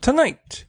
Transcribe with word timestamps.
tonight. 0.00 0.64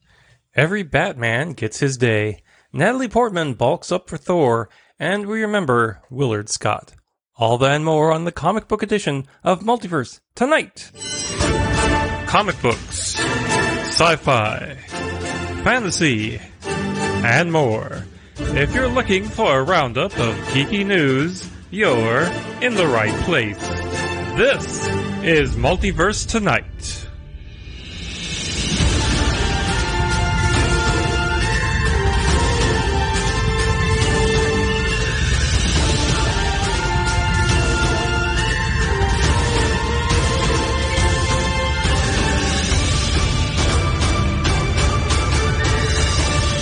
Every 0.55 0.83
Batman 0.83 1.53
gets 1.53 1.79
his 1.79 1.97
day. 1.97 2.43
Natalie 2.73 3.07
Portman 3.07 3.53
bulks 3.53 3.91
up 3.91 4.09
for 4.09 4.17
Thor, 4.17 4.69
and 4.99 5.25
we 5.25 5.41
remember 5.41 6.01
Willard 6.09 6.49
Scott. 6.49 6.93
All 7.37 7.57
that 7.57 7.71
and 7.71 7.85
more 7.85 8.11
on 8.11 8.25
the 8.25 8.31
comic 8.31 8.67
book 8.67 8.83
edition 8.83 9.25
of 9.43 9.61
Multiverse 9.61 10.19
tonight. 10.35 10.91
Comic 12.27 12.61
books, 12.61 13.15
sci-fi, 13.17 14.75
fantasy, 15.63 16.39
and 16.63 17.51
more. 17.51 18.05
If 18.37 18.73
you're 18.75 18.87
looking 18.87 19.23
for 19.23 19.59
a 19.59 19.63
roundup 19.63 20.17
of 20.17 20.35
geeky 20.49 20.85
news, 20.85 21.49
you're 21.69 22.23
in 22.61 22.75
the 22.75 22.87
right 22.87 23.15
place. 23.23 23.57
This 24.37 24.87
is 25.23 25.55
Multiverse 25.55 26.27
Tonight. 26.27 27.00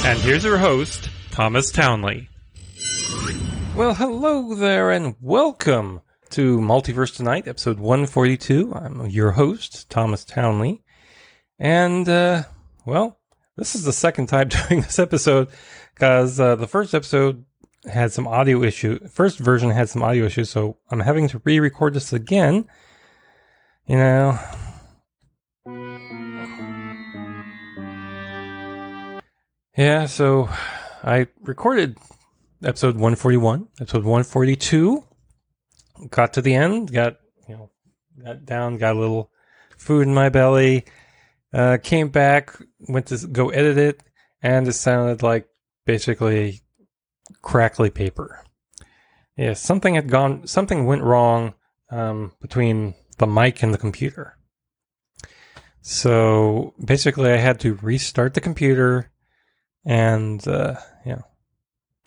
And 0.10 0.18
here's 0.22 0.44
your 0.44 0.58
host, 0.58 1.08
Thomas 1.30 1.70
Townley. 1.70 2.30
Well, 3.76 3.94
hello 3.94 4.56
there, 4.56 4.90
and 4.90 5.14
welcome 5.22 6.02
to 6.32 6.58
Multiverse 6.58 7.16
Tonight, 7.16 7.48
episode 7.48 7.78
142. 7.78 8.74
I'm 8.74 9.06
your 9.06 9.30
host, 9.30 9.88
Thomas 9.92 10.26
Townley. 10.26 10.82
And, 11.60 12.10
uh, 12.10 12.46
well, 12.88 13.20
this 13.56 13.76
is 13.76 13.84
the 13.84 13.94
second 13.94 14.30
time 14.30 14.48
doing 14.68 14.82
this 14.82 14.98
episode 14.98 15.50
because 15.94 16.40
uh, 16.40 16.56
the 16.56 16.68
first 16.68 16.96
episode 16.96 17.46
had 17.86 18.12
some 18.12 18.28
audio 18.28 18.64
issue. 18.64 19.08
First 19.10 19.38
version 19.38 19.70
had 19.70 19.90
some 19.90 20.02
audio 20.02 20.26
issues, 20.26 20.50
so 20.50 20.78
I'm 20.90 21.02
having 21.02 21.28
to 21.28 21.42
re-record 21.46 21.94
this 21.94 22.14
again. 22.14 22.66
You 23.86 23.98
know, 23.98 24.40
Yeah, 29.80 30.08
so 30.08 30.50
I 31.06 31.28
recorded 31.40 31.98
episode 32.62 32.96
141, 32.96 33.70
episode 33.80 34.04
142. 34.04 35.06
Got 36.10 36.34
to 36.34 36.42
the 36.42 36.54
end, 36.54 36.92
got, 36.92 37.16
you 37.48 37.56
know, 37.56 37.72
got 38.22 38.44
down, 38.44 38.78
got 38.78 38.98
a 38.98 39.00
little 39.00 39.32
food 39.78 40.06
in 40.06 40.14
my 40.14 40.28
belly. 40.28 40.84
Uh, 41.54 41.78
came 41.82 42.10
back, 42.10 42.58
went 42.90 43.06
to 43.06 43.26
go 43.26 43.52
edit 43.52 43.78
it, 43.78 44.04
and 44.44 44.68
it 44.68 44.74
sounded 44.74 45.24
like 45.24 45.48
basically 45.86 46.60
crackly 47.42 47.90
paper. 47.90 48.44
Yeah, 49.38 49.54
something 49.54 49.96
had 49.96 50.10
gone, 50.10 50.46
something 50.46 50.88
went 50.88 51.04
wrong 51.04 51.54
um, 51.90 52.34
between 52.42 52.96
the 53.18 53.28
mic 53.28 53.64
and 53.64 53.74
the 53.74 53.78
computer. 53.78 54.38
So 55.80 56.74
basically, 56.84 57.32
I 57.32 57.38
had 57.38 57.62
to 57.62 57.76
restart 57.76 58.34
the 58.34 58.42
computer 58.42 59.10
and 59.86 60.46
uh, 60.48 60.76
yeah, 61.06 61.22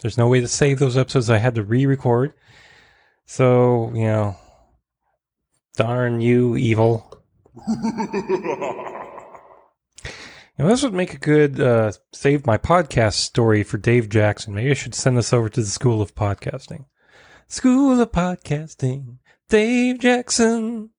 there's 0.00 0.18
no 0.18 0.28
way 0.28 0.40
to 0.40 0.48
save 0.48 0.78
those 0.78 0.96
episodes. 0.96 1.30
I 1.30 1.38
had 1.38 1.54
to 1.56 1.62
re-record. 1.62 2.34
So 3.24 3.92
you 3.94 4.04
know, 4.04 4.36
darn 5.76 6.20
you, 6.20 6.56
evil. 6.56 7.22
Now, 10.58 10.68
this 10.68 10.82
would 10.82 10.92
make 10.92 11.14
a 11.14 11.18
good 11.18 11.58
uh, 11.58 11.92
save 12.12 12.46
my 12.46 12.58
podcast 12.58 13.14
story 13.14 13.62
for 13.62 13.78
Dave 13.78 14.08
Jackson. 14.10 14.54
Maybe 14.54 14.70
I 14.70 14.74
should 14.74 14.94
send 14.94 15.16
this 15.16 15.32
over 15.32 15.48
to 15.48 15.60
the 15.60 15.66
School 15.66 16.02
of 16.02 16.14
Podcasting. 16.14 16.84
School 17.48 18.00
of 18.00 18.12
Podcasting, 18.12 19.18
Dave 19.48 19.98
Jackson. 19.98 20.90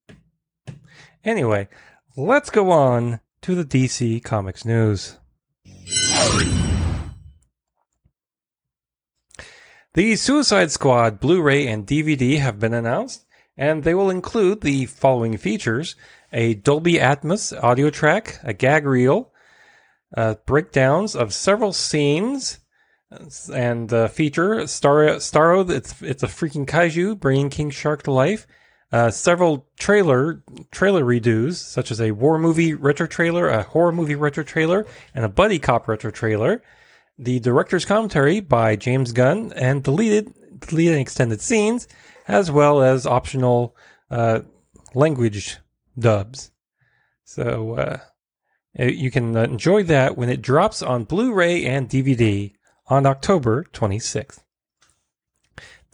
Anyway, 1.24 1.68
let's 2.16 2.50
go 2.50 2.72
on 2.72 3.20
to 3.42 3.54
the 3.54 3.64
DC 3.64 4.22
Comics 4.24 4.64
news. 4.64 5.18
The 9.94 10.16
Suicide 10.16 10.72
Squad 10.72 11.20
Blu 11.20 11.40
ray 11.40 11.68
and 11.68 11.86
DVD 11.86 12.40
have 12.40 12.58
been 12.58 12.74
announced, 12.74 13.24
and 13.56 13.84
they 13.84 13.94
will 13.94 14.10
include 14.10 14.60
the 14.60 14.86
following 14.86 15.36
features 15.36 15.94
a 16.32 16.54
Dolby 16.54 16.94
Atmos 16.94 17.56
audio 17.62 17.90
track, 17.90 18.40
a 18.42 18.52
gag 18.52 18.86
reel, 18.86 19.32
uh, 20.16 20.34
breakdowns 20.46 21.14
of 21.14 21.32
several 21.32 21.72
scenes, 21.72 22.58
and 23.52 23.92
uh, 23.92 24.08
feature 24.08 24.66
Star- 24.66 25.20
Starro, 25.20 25.70
it's, 25.70 26.02
it's 26.02 26.24
a 26.24 26.26
freaking 26.26 26.66
kaiju, 26.66 27.20
bringing 27.20 27.48
King 27.48 27.70
Shark 27.70 28.02
to 28.02 28.10
life. 28.10 28.48
Uh, 28.94 29.10
several 29.10 29.66
trailer 29.76 30.40
trailer 30.70 31.02
redos, 31.02 31.54
such 31.54 31.90
as 31.90 32.00
a 32.00 32.12
war 32.12 32.38
movie 32.38 32.74
retro 32.74 33.08
trailer, 33.08 33.48
a 33.48 33.64
horror 33.64 33.90
movie 33.90 34.14
retro 34.14 34.44
trailer, 34.44 34.86
and 35.14 35.24
a 35.24 35.28
buddy 35.28 35.58
cop 35.58 35.88
retro 35.88 36.12
trailer 36.12 36.62
the 37.18 37.40
director's 37.40 37.84
commentary 37.84 38.40
by 38.40 38.76
James 38.76 39.12
Gunn, 39.12 39.52
and 39.54 39.82
deleted 39.82 40.32
deleted 40.60 40.98
extended 40.98 41.40
scenes, 41.40 41.88
as 42.28 42.50
well 42.50 42.82
as 42.82 43.04
optional 43.04 43.76
uh, 44.10 44.40
language 44.94 45.58
dubs. 45.98 46.52
So 47.24 47.74
uh, 47.74 47.98
you 48.78 49.10
can 49.10 49.36
enjoy 49.36 49.82
that 49.84 50.16
when 50.16 50.28
it 50.28 50.42
drops 50.42 50.82
on 50.82 51.04
Blu-ray 51.04 51.64
and 51.64 51.88
DVD 51.88 52.52
on 52.86 53.06
October 53.06 53.64
26th. 53.72 54.43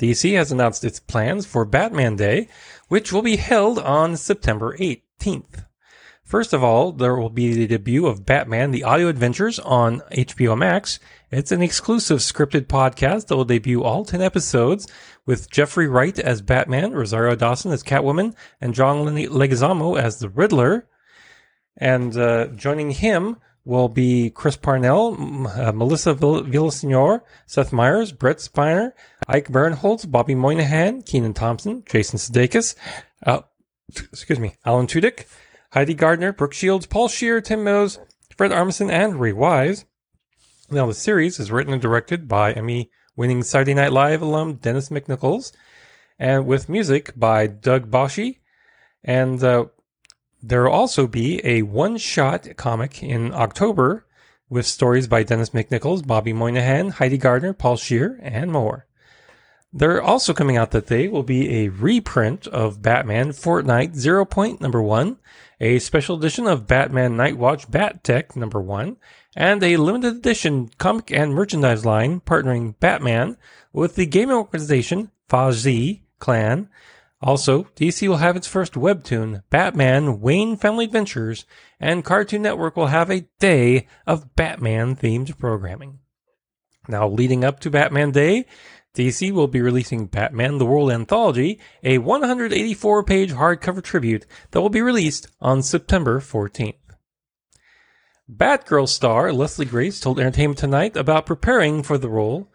DC 0.00 0.34
has 0.34 0.50
announced 0.50 0.83
its 0.83 0.99
plans 0.99 1.44
for 1.44 1.66
Batman 1.66 2.16
Day, 2.16 2.49
which 2.88 3.12
will 3.12 3.21
be 3.21 3.37
held 3.37 3.78
on 3.78 4.16
September 4.16 4.75
18th. 4.78 5.66
First 6.25 6.55
of 6.55 6.65
all, 6.65 6.93
there 6.93 7.16
will 7.16 7.28
be 7.28 7.53
the 7.53 7.66
debut 7.66 8.06
of 8.06 8.25
Batman 8.25 8.71
The 8.71 8.84
Audio 8.84 9.09
Adventures 9.09 9.59
on 9.59 10.00
HBO 10.11 10.56
Max. 10.56 11.00
It's 11.31 11.53
an 11.53 11.61
exclusive 11.61 12.21
scripted 12.21 12.66
podcast 12.66 13.27
that 13.27 13.37
will 13.37 13.44
debut 13.44 13.83
all 13.83 14.06
10 14.06 14.22
episodes 14.22 14.87
with 15.27 15.50
Jeffrey 15.50 15.87
Wright 15.87 16.19
as 16.19 16.41
Batman, 16.41 16.93
Rosario 16.93 17.34
Dawson 17.34 17.71
as 17.71 17.82
Catwoman, 17.82 18.34
and 18.59 18.75
John 18.75 19.05
Leguizamo 19.05 20.00
as 20.00 20.19
the 20.19 20.31
Riddler. 20.31 20.88
And 21.77 22.17
uh, 22.17 22.47
joining 22.47 22.93
him 22.93 23.37
will 23.70 23.88
be 23.88 24.31
Chris 24.31 24.56
Parnell, 24.56 25.14
uh, 25.48 25.70
Melissa 25.70 26.12
Villasenor, 26.12 27.20
Seth 27.47 27.72
Meyers, 27.72 28.10
Brent 28.10 28.38
Spiner, 28.38 28.91
Ike 29.28 29.47
Barinholtz, 29.47 30.10
Bobby 30.10 30.34
Moynihan, 30.34 31.03
Kenan 31.03 31.34
Thompson, 31.34 31.84
Jason 31.86 32.19
Sudeikis, 32.19 32.75
uh, 33.25 33.42
excuse 33.88 34.41
me, 34.41 34.56
Alan 34.66 34.88
Tudyk, 34.88 35.26
Heidi 35.72 35.94
Gardner, 35.94 36.32
Brooke 36.32 36.53
Shields, 36.53 36.86
Paul 36.86 37.06
Scheer, 37.06 37.41
Tim 37.41 37.62
Meadows, 37.62 38.00
Fred 38.36 38.50
Armisen, 38.50 38.91
and 38.91 39.20
Ray 39.20 39.32
Wise. 39.32 39.84
Now, 40.69 40.87
the 40.87 40.94
series 40.94 41.38
is 41.38 41.52
written 41.52 41.72
and 41.72 41.81
directed 41.81 42.26
by 42.26 42.52
Emmy 42.52 42.91
winning 43.14 43.44
Saturday 43.44 43.75
Night 43.75 43.92
Live 43.92 44.20
alum 44.20 44.54
Dennis 44.54 44.88
McNichols, 44.88 45.52
and 46.19 46.44
with 46.44 46.69
music 46.69 47.12
by 47.16 47.47
Doug 47.47 47.88
Boschi. 47.88 48.41
And 49.04 49.42
uh, 49.44 49.66
there 50.42 50.64
will 50.64 50.72
also 50.72 51.06
be 51.06 51.40
a 51.44 51.62
one 51.62 51.96
shot 51.96 52.48
comic 52.56 53.02
in 53.02 53.32
October 53.34 54.06
with 54.48 54.66
stories 54.66 55.06
by 55.06 55.22
Dennis 55.22 55.50
McNichols, 55.50 56.06
Bobby 56.06 56.32
Moynihan, 56.32 56.88
Heidi 56.90 57.18
Gardner, 57.18 57.52
Paul 57.52 57.76
Scheer, 57.76 58.18
and 58.22 58.50
more. 58.50 58.86
They're 59.72 60.02
also 60.02 60.34
coming 60.34 60.56
out 60.56 60.72
that 60.72 60.88
day 60.88 61.06
will 61.06 61.22
be 61.22 61.64
a 61.64 61.68
reprint 61.68 62.48
of 62.48 62.82
Batman 62.82 63.30
Fortnite 63.30 63.94
Zero 63.94 64.24
Point 64.24 64.60
number 64.60 64.82
one, 64.82 65.18
a 65.60 65.78
special 65.78 66.18
edition 66.18 66.48
of 66.48 66.66
Batman 66.66 67.12
Nightwatch 67.12 67.70
Bat 67.70 68.02
Tech 68.02 68.34
number 68.34 68.60
one, 68.60 68.96
and 69.36 69.62
a 69.62 69.76
limited 69.76 70.16
edition 70.16 70.70
comic 70.78 71.12
and 71.12 71.32
merchandise 71.32 71.86
line 71.86 72.20
partnering 72.20 72.75
Batman 72.81 73.36
with 73.72 73.94
the 73.94 74.06
gaming 74.06 74.34
organization 74.34 75.12
FaZe 75.28 76.00
Clan. 76.19 76.69
Also, 77.22 77.64
DC 77.76 78.08
will 78.08 78.17
have 78.17 78.37
its 78.37 78.46
first 78.46 78.72
webtoon, 78.72 79.43
Batman 79.50 80.20
Wayne 80.20 80.56
Family 80.56 80.87
Adventures, 80.87 81.44
and 81.78 82.05
Cartoon 82.05 82.40
Network 82.40 82.76
will 82.76 82.87
have 82.87 83.11
a 83.11 83.26
day 83.38 83.87
of 84.06 84.34
Batman 84.37 84.96
themed 84.96 85.37
programming. 85.38 85.99
Now, 86.88 87.06
leading 87.08 87.44
up 87.44 87.61
to 87.61 87.70
Batman 87.70 88.11
Day, 88.11 88.46
DC 88.94 89.32
will 89.32 89.46
be 89.46 89.61
releasing 89.61 90.06
Batman 90.06 90.58
the 90.58 90.67
World 90.67 90.90
Anthology, 90.90 91.61
a 91.84 91.99
184 91.99 93.05
page 93.05 93.32
hardcover 93.32 93.82
tribute 93.82 94.26
that 94.50 94.61
will 94.61 94.70
be 94.70 94.81
released 94.81 95.28
on 95.40 95.62
September 95.62 96.20
14th. 96.20 96.75
Batgirl 98.31 98.88
star 98.88 99.32
Leslie 99.32 99.67
Grace 99.67 100.00
told 100.00 100.19
Entertainment 100.19 100.58
Tonight 100.58 100.96
about 100.96 101.26
preparing 101.26 101.82
for 101.82 101.99
the 101.99 102.08
role, 102.08 102.50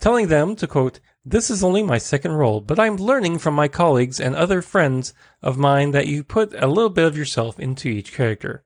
telling 0.00 0.28
them 0.28 0.56
to 0.56 0.66
quote, 0.66 1.00
This 1.30 1.50
is 1.50 1.62
only 1.62 1.82
my 1.82 1.98
second 1.98 2.32
role, 2.32 2.62
but 2.62 2.80
I'm 2.80 2.96
learning 2.96 3.36
from 3.36 3.52
my 3.52 3.68
colleagues 3.68 4.18
and 4.18 4.34
other 4.34 4.62
friends 4.62 5.12
of 5.42 5.58
mine 5.58 5.90
that 5.90 6.06
you 6.06 6.24
put 6.24 6.54
a 6.54 6.66
little 6.66 6.88
bit 6.88 7.04
of 7.04 7.18
yourself 7.18 7.60
into 7.60 7.90
each 7.90 8.14
character. 8.14 8.64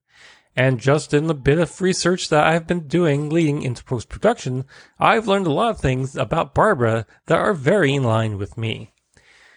And 0.54 0.78
just 0.78 1.12
in 1.12 1.26
the 1.26 1.34
bit 1.34 1.58
of 1.58 1.80
research 1.80 2.28
that 2.28 2.46
I've 2.46 2.68
been 2.68 2.86
doing 2.86 3.30
leading 3.30 3.62
into 3.62 3.82
post 3.82 4.08
production, 4.08 4.64
I've 5.00 5.26
learned 5.26 5.48
a 5.48 5.52
lot 5.52 5.70
of 5.70 5.80
things 5.80 6.14
about 6.14 6.54
Barbara 6.54 7.04
that 7.26 7.38
are 7.40 7.52
very 7.52 7.94
in 7.94 8.04
line 8.04 8.38
with 8.38 8.56
me. 8.56 8.91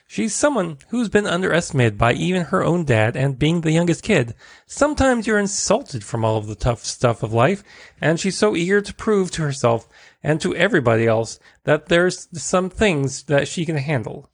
She's 0.08 0.36
someone 0.36 0.78
who's 0.90 1.10
been 1.10 1.26
underestimated 1.26 1.98
by 1.98 2.14
even 2.14 2.44
her 2.44 2.64
own 2.64 2.86
dad, 2.86 3.18
and 3.18 3.40
being 3.40 3.62
the 3.62 3.72
youngest 3.72 4.04
kid, 4.04 4.36
sometimes 4.68 5.26
you're 5.26 5.40
insulted 5.40 6.04
from 6.04 6.24
all 6.24 6.38
of 6.38 6.46
the 6.46 6.56
tough 6.56 6.86
stuff 6.86 7.24
of 7.24 7.34
life, 7.34 7.64
and 8.00 8.20
she's 8.20 8.38
so 8.38 8.56
eager 8.56 8.82
to 8.82 8.94
prove 8.94 9.32
to 9.32 9.42
herself 9.42 9.90
and 10.22 10.40
to 10.42 10.56
everybody 10.56 11.08
else 11.08 11.40
that 11.64 11.88
there's 11.88 12.28
some 12.40 12.70
things 12.70 13.24
that 13.24 13.48
she 13.48 13.66
can 13.66 13.78
handle. 13.78 14.30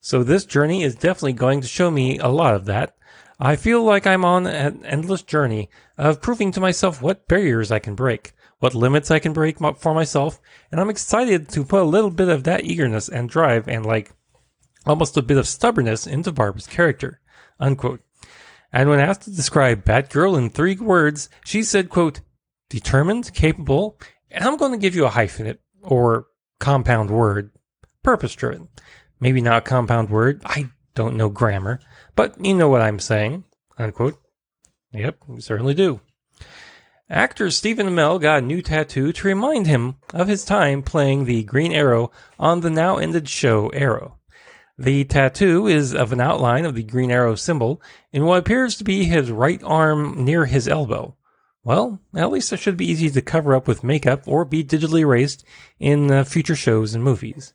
So 0.00 0.22
this 0.22 0.44
journey 0.44 0.82
is 0.82 0.94
definitely 0.94 1.34
going 1.34 1.60
to 1.60 1.68
show 1.68 1.90
me 1.90 2.18
a 2.18 2.28
lot 2.28 2.54
of 2.54 2.64
that. 2.66 2.96
I 3.38 3.56
feel 3.56 3.82
like 3.84 4.06
I'm 4.06 4.24
on 4.24 4.46
an 4.46 4.84
endless 4.84 5.22
journey 5.22 5.70
of 5.96 6.20
proving 6.20 6.50
to 6.52 6.60
myself 6.60 7.00
what 7.00 7.28
barriers 7.28 7.70
I 7.70 7.78
can 7.78 7.94
break, 7.94 8.32
what 8.58 8.74
limits 8.74 9.10
I 9.10 9.20
can 9.20 9.32
break 9.32 9.58
for 9.58 9.94
myself, 9.94 10.40
and 10.72 10.80
I'm 10.80 10.90
excited 10.90 11.48
to 11.50 11.64
put 11.64 11.82
a 11.82 11.84
little 11.84 12.10
bit 12.10 12.28
of 12.28 12.44
that 12.44 12.64
eagerness 12.64 13.08
and 13.08 13.28
drive 13.28 13.68
and 13.68 13.86
like 13.86 14.12
almost 14.86 15.16
a 15.16 15.22
bit 15.22 15.36
of 15.36 15.48
stubbornness 15.48 16.06
into 16.06 16.32
Barbara's 16.32 16.66
character. 16.66 17.20
Unquote. 17.58 18.00
And 18.72 18.88
when 18.88 19.00
asked 19.00 19.22
to 19.22 19.30
describe 19.30 19.84
Batgirl 19.84 20.38
in 20.38 20.50
three 20.50 20.76
words, 20.76 21.28
she 21.44 21.62
said, 21.62 21.88
quote, 21.88 22.20
determined, 22.68 23.32
capable, 23.32 23.98
and 24.30 24.44
I'm 24.44 24.56
going 24.56 24.72
to 24.72 24.78
give 24.78 24.94
you 24.94 25.06
a 25.06 25.10
hyphenate 25.10 25.58
or 25.82 26.26
compound 26.58 27.10
word, 27.10 27.52
purpose 28.02 28.34
driven. 28.34 28.68
Maybe 29.20 29.40
not 29.40 29.58
a 29.58 29.62
compound 29.62 30.10
word. 30.10 30.42
I 30.44 30.70
don't 30.94 31.16
know 31.16 31.28
grammar, 31.28 31.80
but 32.14 32.34
you 32.44 32.54
know 32.54 32.68
what 32.68 32.82
I'm 32.82 32.98
saying. 32.98 33.44
Unquote. 33.78 34.20
Yep, 34.92 35.18
we 35.26 35.40
certainly 35.40 35.74
do. 35.74 36.00
Actor 37.08 37.50
Stephen 37.52 37.86
Amell 37.86 38.20
got 38.20 38.42
a 38.42 38.46
new 38.46 38.60
tattoo 38.60 39.12
to 39.12 39.28
remind 39.28 39.66
him 39.66 39.96
of 40.12 40.26
his 40.26 40.44
time 40.44 40.82
playing 40.82 41.24
the 41.24 41.44
Green 41.44 41.72
Arrow 41.72 42.10
on 42.38 42.60
the 42.60 42.70
now 42.70 42.96
ended 42.96 43.28
show 43.28 43.68
Arrow. 43.68 44.18
The 44.78 45.04
tattoo 45.04 45.66
is 45.66 45.94
of 45.94 46.12
an 46.12 46.20
outline 46.20 46.66
of 46.66 46.74
the 46.74 46.82
Green 46.82 47.10
Arrow 47.10 47.34
symbol 47.34 47.80
in 48.12 48.24
what 48.24 48.38
appears 48.38 48.76
to 48.76 48.84
be 48.84 49.04
his 49.04 49.30
right 49.30 49.62
arm 49.62 50.24
near 50.24 50.44
his 50.44 50.68
elbow. 50.68 51.16
Well, 51.64 52.00
at 52.14 52.30
least 52.30 52.52
it 52.52 52.58
should 52.58 52.76
be 52.76 52.86
easy 52.90 53.10
to 53.10 53.22
cover 53.22 53.54
up 53.54 53.66
with 53.66 53.82
makeup 53.82 54.22
or 54.26 54.44
be 54.44 54.62
digitally 54.62 55.00
erased 55.00 55.44
in 55.80 56.10
uh, 56.10 56.24
future 56.24 56.54
shows 56.54 56.94
and 56.94 57.02
movies. 57.02 57.54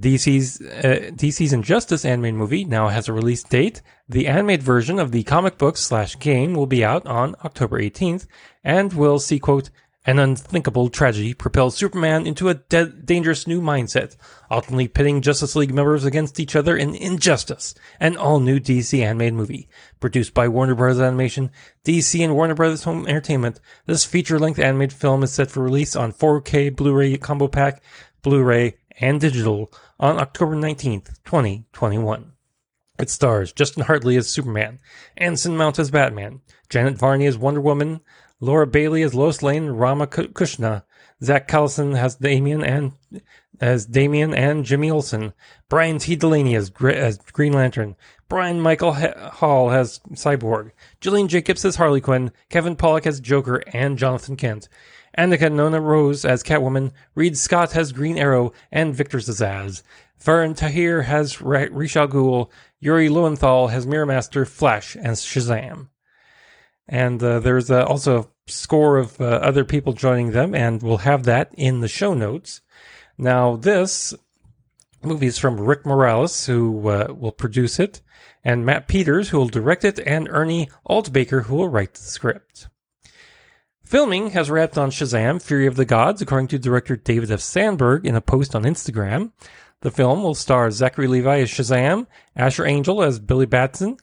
DC's 0.00 0.60
uh, 0.60 1.12
DC's 1.12 1.52
Injustice 1.52 2.04
animated 2.04 2.38
movie 2.38 2.64
now 2.64 2.88
has 2.88 3.08
a 3.08 3.12
release 3.12 3.42
date. 3.42 3.82
The 4.08 4.26
animated 4.26 4.64
version 4.64 4.98
of 4.98 5.12
the 5.12 5.22
comic 5.22 5.58
book 5.58 5.76
slash 5.76 6.18
game 6.18 6.54
will 6.54 6.66
be 6.66 6.82
out 6.82 7.06
on 7.06 7.36
October 7.44 7.78
18th 7.78 8.26
and 8.64 8.92
will 8.94 9.18
see 9.18 9.38
quote 9.38 9.68
an 10.04 10.18
unthinkable 10.18 10.88
tragedy 10.88 11.32
propels 11.32 11.76
Superman 11.76 12.26
into 12.26 12.48
a 12.48 12.54
de- 12.54 12.86
dangerous 12.86 13.46
new 13.46 13.60
mindset, 13.60 14.16
ultimately 14.50 14.88
pitting 14.88 15.20
Justice 15.20 15.54
League 15.54 15.72
members 15.72 16.04
against 16.04 16.40
each 16.40 16.56
other 16.56 16.76
in 16.76 16.94
Injustice, 16.94 17.74
an 18.00 18.16
all-new 18.16 18.58
DC 18.58 19.00
animated 19.00 19.34
movie. 19.34 19.68
Produced 20.00 20.34
by 20.34 20.48
Warner 20.48 20.74
Bros. 20.74 20.98
Animation, 21.00 21.50
DC 21.84 22.22
and 22.24 22.34
Warner 22.34 22.54
Bros. 22.54 22.82
Home 22.82 23.06
Entertainment, 23.06 23.60
this 23.86 24.04
feature-length 24.04 24.58
animated 24.58 24.96
film 24.96 25.22
is 25.22 25.32
set 25.32 25.50
for 25.50 25.62
release 25.62 25.94
on 25.94 26.12
4K 26.12 26.74
Blu-ray 26.74 27.16
Combo 27.18 27.46
Pack, 27.46 27.82
Blu-ray, 28.22 28.74
and 29.00 29.20
digital 29.20 29.72
on 30.00 30.18
October 30.18 30.56
19th, 30.56 31.22
2021. 31.24 32.32
It 32.98 33.08
stars 33.10 33.52
Justin 33.52 33.84
Hartley 33.84 34.16
as 34.16 34.28
Superman, 34.28 34.78
Anson 35.16 35.56
Mount 35.56 35.78
as 35.78 35.90
Batman, 35.90 36.40
Janet 36.68 36.96
Varney 36.96 37.26
as 37.26 37.38
Wonder 37.38 37.60
Woman, 37.60 38.00
Laura 38.42 38.66
Bailey 38.66 39.04
as 39.04 39.14
Lois 39.14 39.40
Lane, 39.40 39.68
Rama 39.68 40.08
Kushna, 40.08 40.82
Zach 41.22 41.46
Callison 41.46 41.96
has 41.96 42.16
Damian 42.16 42.64
and 42.64 42.92
as 43.60 43.86
Damian 43.86 44.34
and 44.34 44.64
Jimmy 44.64 44.90
Olsen, 44.90 45.32
Brian 45.68 45.98
T. 45.98 46.16
Delaney 46.16 46.56
as, 46.56 46.72
as 46.82 47.18
Green 47.18 47.52
Lantern, 47.52 47.94
Brian 48.28 48.60
Michael 48.60 48.94
Hall 48.94 49.70
as 49.70 50.00
Cyborg, 50.14 50.72
Gillian 51.00 51.28
Jacobs 51.28 51.64
as 51.64 51.76
Harley 51.76 52.00
Quinn, 52.00 52.32
Kevin 52.50 52.74
Pollak 52.74 53.06
as 53.06 53.20
Joker 53.20 53.62
and 53.72 53.96
Jonathan 53.96 54.34
Kent, 54.34 54.68
Anika 55.16 55.52
Noni 55.52 55.78
Rose 55.78 56.24
as 56.24 56.42
Catwoman, 56.42 56.90
Reid 57.14 57.38
Scott 57.38 57.70
has 57.72 57.92
Green 57.92 58.18
Arrow 58.18 58.52
and 58.72 58.92
Victor 58.92 59.18
Zsasz, 59.18 59.84
Faran 60.20 60.56
Tahir 60.56 61.02
has 61.02 61.40
Ra's 61.40 61.96
al 61.96 62.08
Ghul, 62.08 62.50
Yuri 62.80 63.08
Lowenthal 63.08 63.68
has 63.68 63.86
Mirror 63.86 64.06
Master, 64.06 64.44
Flash, 64.44 64.96
and 64.96 65.14
Shazam. 65.14 65.90
And 66.88 67.22
uh, 67.22 67.38
there's 67.38 67.70
uh, 67.70 67.84
also 67.84 68.31
score 68.46 68.98
of 68.98 69.20
uh, 69.20 69.24
other 69.24 69.64
people 69.64 69.92
joining 69.92 70.32
them, 70.32 70.54
and 70.54 70.82
we'll 70.82 70.98
have 70.98 71.24
that 71.24 71.52
in 71.56 71.80
the 71.80 71.88
show 71.88 72.14
notes. 72.14 72.60
Now, 73.18 73.56
this 73.56 74.14
movie 75.02 75.26
is 75.26 75.38
from 75.38 75.60
Rick 75.60 75.86
Morales, 75.86 76.46
who 76.46 76.88
uh, 76.88 77.14
will 77.16 77.32
produce 77.32 77.78
it, 77.78 78.00
and 78.44 78.66
Matt 78.66 78.88
Peters, 78.88 79.28
who 79.28 79.38
will 79.38 79.48
direct 79.48 79.84
it, 79.84 79.98
and 80.00 80.28
Ernie 80.30 80.68
Altbacker, 80.88 81.44
who 81.44 81.56
will 81.56 81.68
write 81.68 81.94
the 81.94 82.00
script. 82.00 82.68
Filming 83.84 84.30
has 84.30 84.50
wrapped 84.50 84.78
on 84.78 84.90
Shazam 84.90 85.42
Fury 85.42 85.66
of 85.66 85.76
the 85.76 85.84
Gods, 85.84 86.22
according 86.22 86.48
to 86.48 86.58
director 86.58 86.96
David 86.96 87.30
F. 87.30 87.40
Sandberg 87.40 88.06
in 88.06 88.16
a 88.16 88.20
post 88.22 88.54
on 88.54 88.62
Instagram. 88.62 89.32
The 89.82 89.90
film 89.90 90.22
will 90.22 90.34
star 90.34 90.70
Zachary 90.70 91.08
Levi 91.08 91.40
as 91.40 91.50
Shazam, 91.50 92.06
Asher 92.34 92.64
Angel 92.64 93.02
as 93.02 93.18
Billy 93.18 93.46
Batson, 93.46 93.98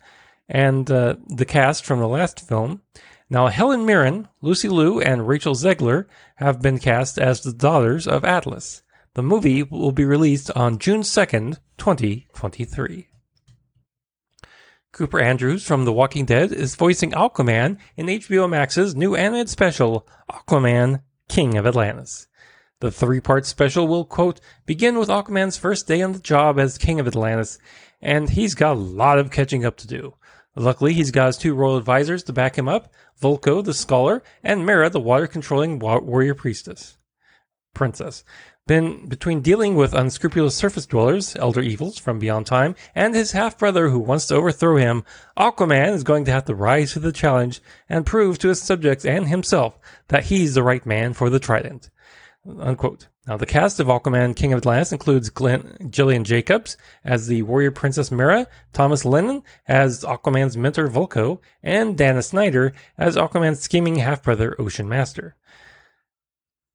and 0.48 0.90
uh, 0.92 1.16
the 1.28 1.46
cast 1.46 1.86
from 1.86 2.00
the 2.00 2.08
last 2.08 2.48
film. 2.48 2.82
Now, 3.32 3.48
Helen 3.48 3.86
Mirren, 3.86 4.28
Lucy 4.42 4.70
Liu, 4.70 5.00
and 5.00 5.28
Rachel 5.28 5.54
Zegler 5.54 6.06
have 6.38 6.64
been 6.64 6.80
cast 6.80 7.20
as 7.20 7.42
the 7.42 7.54
daughters 7.54 8.08
of 8.08 8.26
Atlas. 8.26 8.82
The 9.14 9.22
movie 9.22 9.62
will 9.62 9.92
be 9.92 10.06
released 10.06 10.50
on 10.52 10.80
June 10.80 11.02
2nd, 11.02 11.60
2023. 11.78 13.08
Cooper 14.92 15.20
Andrews 15.20 15.64
from 15.64 15.86
The 15.86 15.94
Walking 15.94 16.26
Dead 16.26 16.52
is 16.52 16.76
voicing 16.76 17.12
Aquaman 17.12 17.78
in 17.96 18.08
HBO 18.08 18.50
Max's 18.50 18.96
new 18.96 19.16
animated 19.16 19.50
special, 19.50 20.08
Aquaman, 20.32 21.04
King 21.28 21.56
of 21.56 21.68
Atlantis. 21.68 22.28
The 22.80 22.90
three 22.90 23.20
part 23.20 23.46
special 23.46 23.88
will, 23.88 24.06
quote, 24.06 24.40
begin 24.66 24.98
with 24.98 25.10
Aquaman's 25.10 25.58
first 25.58 25.88
day 25.88 26.02
on 26.02 26.14
the 26.14 26.20
job 26.20 26.60
as 26.60 26.80
King 26.80 27.00
of 27.00 27.08
Atlantis, 27.08 27.60
and 28.02 28.30
he's 28.30 28.56
got 28.56 28.74
a 28.74 28.80
lot 28.80 29.20
of 29.20 29.30
catching 29.30 29.66
up 29.66 29.78
to 29.78 29.88
do. 29.88 30.16
Luckily, 30.60 30.94
he's 30.94 31.12
got 31.12 31.28
his 31.28 31.38
two 31.38 31.56
royal 31.56 31.78
advisors 31.78 32.22
to 32.24 32.34
back 32.34 32.58
him 32.58 32.68
up 32.68 32.94
Vulko, 33.22 33.64
the 33.64 33.74
scholar, 33.74 34.22
and 34.44 34.66
Mera, 34.66 34.90
the 34.90 35.00
water 35.00 35.26
controlling 35.26 35.80
warrior 35.80 36.36
priestess. 36.36 36.98
Princess. 37.74 38.26
Been 38.68 39.08
between 39.08 39.40
dealing 39.40 39.76
with 39.76 39.94
unscrupulous 39.94 40.56
surface 40.56 40.86
dwellers, 40.86 41.36
elder 41.38 41.62
evils 41.62 41.98
from 41.98 42.20
beyond 42.20 42.46
time, 42.46 42.76
and 42.94 43.16
his 43.16 43.32
half 43.32 43.58
brother 43.58 43.90
who 43.90 44.00
wants 44.00 44.26
to 44.28 44.36
overthrow 44.36 44.76
him, 44.76 45.06
Aquaman 45.38 45.94
is 45.94 46.04
going 46.04 46.26
to 46.26 46.32
have 46.32 46.46
to 46.46 46.56
rise 46.56 46.92
to 46.94 47.00
the 47.00 47.14
challenge 47.14 47.62
and 47.88 48.06
prove 48.06 48.38
to 48.40 48.50
his 48.50 48.62
subjects 48.62 49.06
and 49.06 49.28
himself 49.28 49.80
that 50.10 50.26
he's 50.26 50.56
the 50.56 50.64
right 50.64 50.86
man 50.86 51.14
for 51.14 51.30
the 51.30 51.40
trident. 51.40 51.90
Unquote. 52.60 53.08
Now, 53.28 53.38
the 53.38 53.46
cast 53.46 53.80
of 53.80 53.88
Aquaman 53.88 54.36
King 54.36 54.54
of 54.54 54.58
Atlantis 54.58 54.92
includes 54.92 55.30
Glenn, 55.30 55.90
Gillian 55.92 56.24
Jacobs 56.24 56.78
as 57.04 57.28
the 57.28 57.42
warrior 57.44 57.72
princess 57.72 58.12
Mera, 58.12 58.48
Thomas 58.74 59.06
Lennon 59.06 59.44
as 59.68 60.04
Aquaman's 60.04 60.58
mentor 60.58 60.88
Vulko, 60.88 61.40
and 61.62 61.98
Dana 61.98 62.24
Snyder 62.24 62.74
as 62.98 63.16
Aquaman's 63.16 63.60
scheming 63.60 63.98
half 63.98 64.24
brother 64.24 64.56
Ocean 64.60 64.90
Master. 64.90 65.36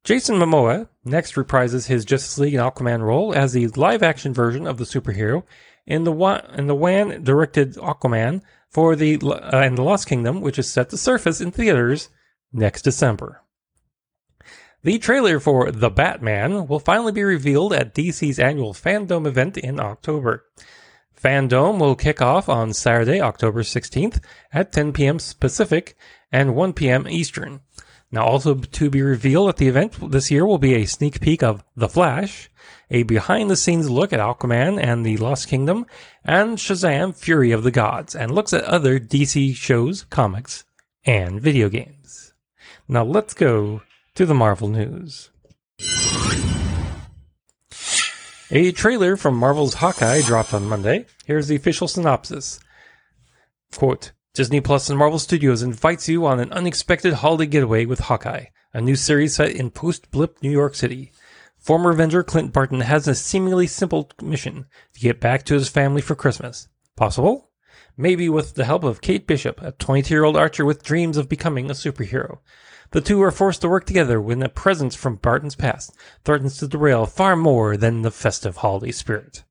Jason 0.04 0.36
Momoa 0.36 0.88
next 1.02 1.34
reprises 1.34 1.86
his 1.86 2.04
Justice 2.04 2.36
League 2.38 2.54
and 2.54 2.62
Aquaman 2.62 3.00
role 3.00 3.34
as 3.34 3.54
the 3.54 3.68
live 3.68 4.02
action 4.02 4.34
version 4.34 4.66
of 4.66 4.76
the 4.76 4.84
superhero 4.84 5.44
in 5.86 6.04
the 6.04 6.12
in 6.56 6.66
the 6.66 6.74
Wan 6.74 7.24
directed 7.24 7.74
Aquaman 7.76 8.42
for 8.68 8.94
the 8.96 9.18
uh, 9.22 9.60
and 9.60 9.78
the 9.78 9.82
Lost 9.82 10.06
Kingdom, 10.06 10.40
which 10.40 10.58
is 10.58 10.70
set 10.70 10.90
to 10.90 10.98
surface 10.98 11.40
in 11.40 11.50
theaters 11.50 12.10
next 12.52 12.82
December. 12.82 13.43
The 14.84 14.98
trailer 14.98 15.40
for 15.40 15.70
The 15.70 15.88
Batman 15.88 16.66
will 16.66 16.78
finally 16.78 17.12
be 17.12 17.24
revealed 17.24 17.72
at 17.72 17.94
DC's 17.94 18.38
annual 18.38 18.74
Fandome 18.74 19.26
event 19.26 19.56
in 19.56 19.80
October. 19.80 20.44
Fandome 21.18 21.78
will 21.78 21.96
kick 21.96 22.20
off 22.20 22.50
on 22.50 22.74
Saturday, 22.74 23.18
October 23.18 23.62
16th 23.62 24.22
at 24.52 24.72
10 24.72 24.92
p.m. 24.92 25.18
Pacific 25.40 25.96
and 26.30 26.54
1 26.54 26.74
p.m. 26.74 27.08
Eastern. 27.08 27.60
Now, 28.12 28.26
also 28.26 28.56
to 28.56 28.90
be 28.90 29.00
revealed 29.00 29.48
at 29.48 29.56
the 29.56 29.68
event 29.68 30.10
this 30.12 30.30
year 30.30 30.44
will 30.44 30.58
be 30.58 30.74
a 30.74 30.84
sneak 30.84 31.18
peek 31.18 31.42
of 31.42 31.64
The 31.74 31.88
Flash, 31.88 32.50
a 32.90 33.04
behind 33.04 33.48
the 33.48 33.56
scenes 33.56 33.88
look 33.88 34.12
at 34.12 34.20
Aquaman 34.20 34.78
and 34.78 35.04
the 35.04 35.16
Lost 35.16 35.48
Kingdom, 35.48 35.86
and 36.26 36.58
Shazam 36.58 37.16
Fury 37.16 37.52
of 37.52 37.62
the 37.62 37.70
Gods, 37.70 38.14
and 38.14 38.34
looks 38.34 38.52
at 38.52 38.64
other 38.64 39.00
DC 39.00 39.54
shows, 39.54 40.04
comics, 40.04 40.64
and 41.06 41.40
video 41.40 41.70
games. 41.70 42.34
Now, 42.86 43.02
let's 43.02 43.32
go 43.32 43.80
to 44.14 44.24
the 44.24 44.34
Marvel 44.34 44.68
news. 44.68 45.30
A 48.50 48.70
trailer 48.70 49.16
from 49.16 49.34
Marvel's 49.34 49.74
Hawkeye 49.74 50.22
dropped 50.22 50.54
on 50.54 50.68
Monday. 50.68 51.06
Here's 51.26 51.48
the 51.48 51.56
official 51.56 51.88
synopsis. 51.88 52.60
Quote, 53.72 54.12
Disney 54.32 54.60
Plus 54.60 54.88
and 54.88 54.98
Marvel 54.98 55.18
Studios 55.18 55.62
invites 55.62 56.08
you 56.08 56.26
on 56.26 56.38
an 56.38 56.52
unexpected 56.52 57.14
holiday 57.14 57.46
getaway 57.46 57.86
with 57.86 58.00
Hawkeye, 58.00 58.46
a 58.72 58.80
new 58.80 58.94
series 58.94 59.34
set 59.34 59.50
in 59.50 59.70
post-blip 59.70 60.40
New 60.42 60.50
York 60.50 60.76
City. 60.76 61.10
Former 61.58 61.90
Avenger 61.90 62.22
Clint 62.22 62.52
Barton 62.52 62.82
has 62.82 63.08
a 63.08 63.16
seemingly 63.16 63.66
simple 63.66 64.10
mission 64.22 64.66
to 64.92 65.00
get 65.00 65.18
back 65.20 65.44
to 65.46 65.54
his 65.54 65.68
family 65.68 66.02
for 66.02 66.14
Christmas. 66.14 66.68
Possible? 66.94 67.50
Maybe 67.96 68.28
with 68.28 68.54
the 68.54 68.64
help 68.64 68.84
of 68.84 69.00
Kate 69.00 69.26
Bishop, 69.26 69.60
a 69.60 69.72
22-year-old 69.72 70.36
archer 70.36 70.64
with 70.64 70.84
dreams 70.84 71.16
of 71.16 71.28
becoming 71.28 71.68
a 71.68 71.74
superhero. 71.74 72.38
The 72.90 73.00
two 73.00 73.22
are 73.22 73.30
forced 73.30 73.60
to 73.62 73.68
work 73.68 73.86
together 73.86 74.20
when 74.20 74.42
a 74.42 74.48
presence 74.48 74.94
from 74.94 75.16
Barton's 75.16 75.56
past 75.56 75.94
threatens 76.24 76.58
to 76.58 76.68
derail 76.68 77.06
far 77.06 77.36
more 77.36 77.76
than 77.76 78.02
the 78.02 78.10
festive 78.10 78.58
holiday 78.58 78.92
spirit 78.92 79.44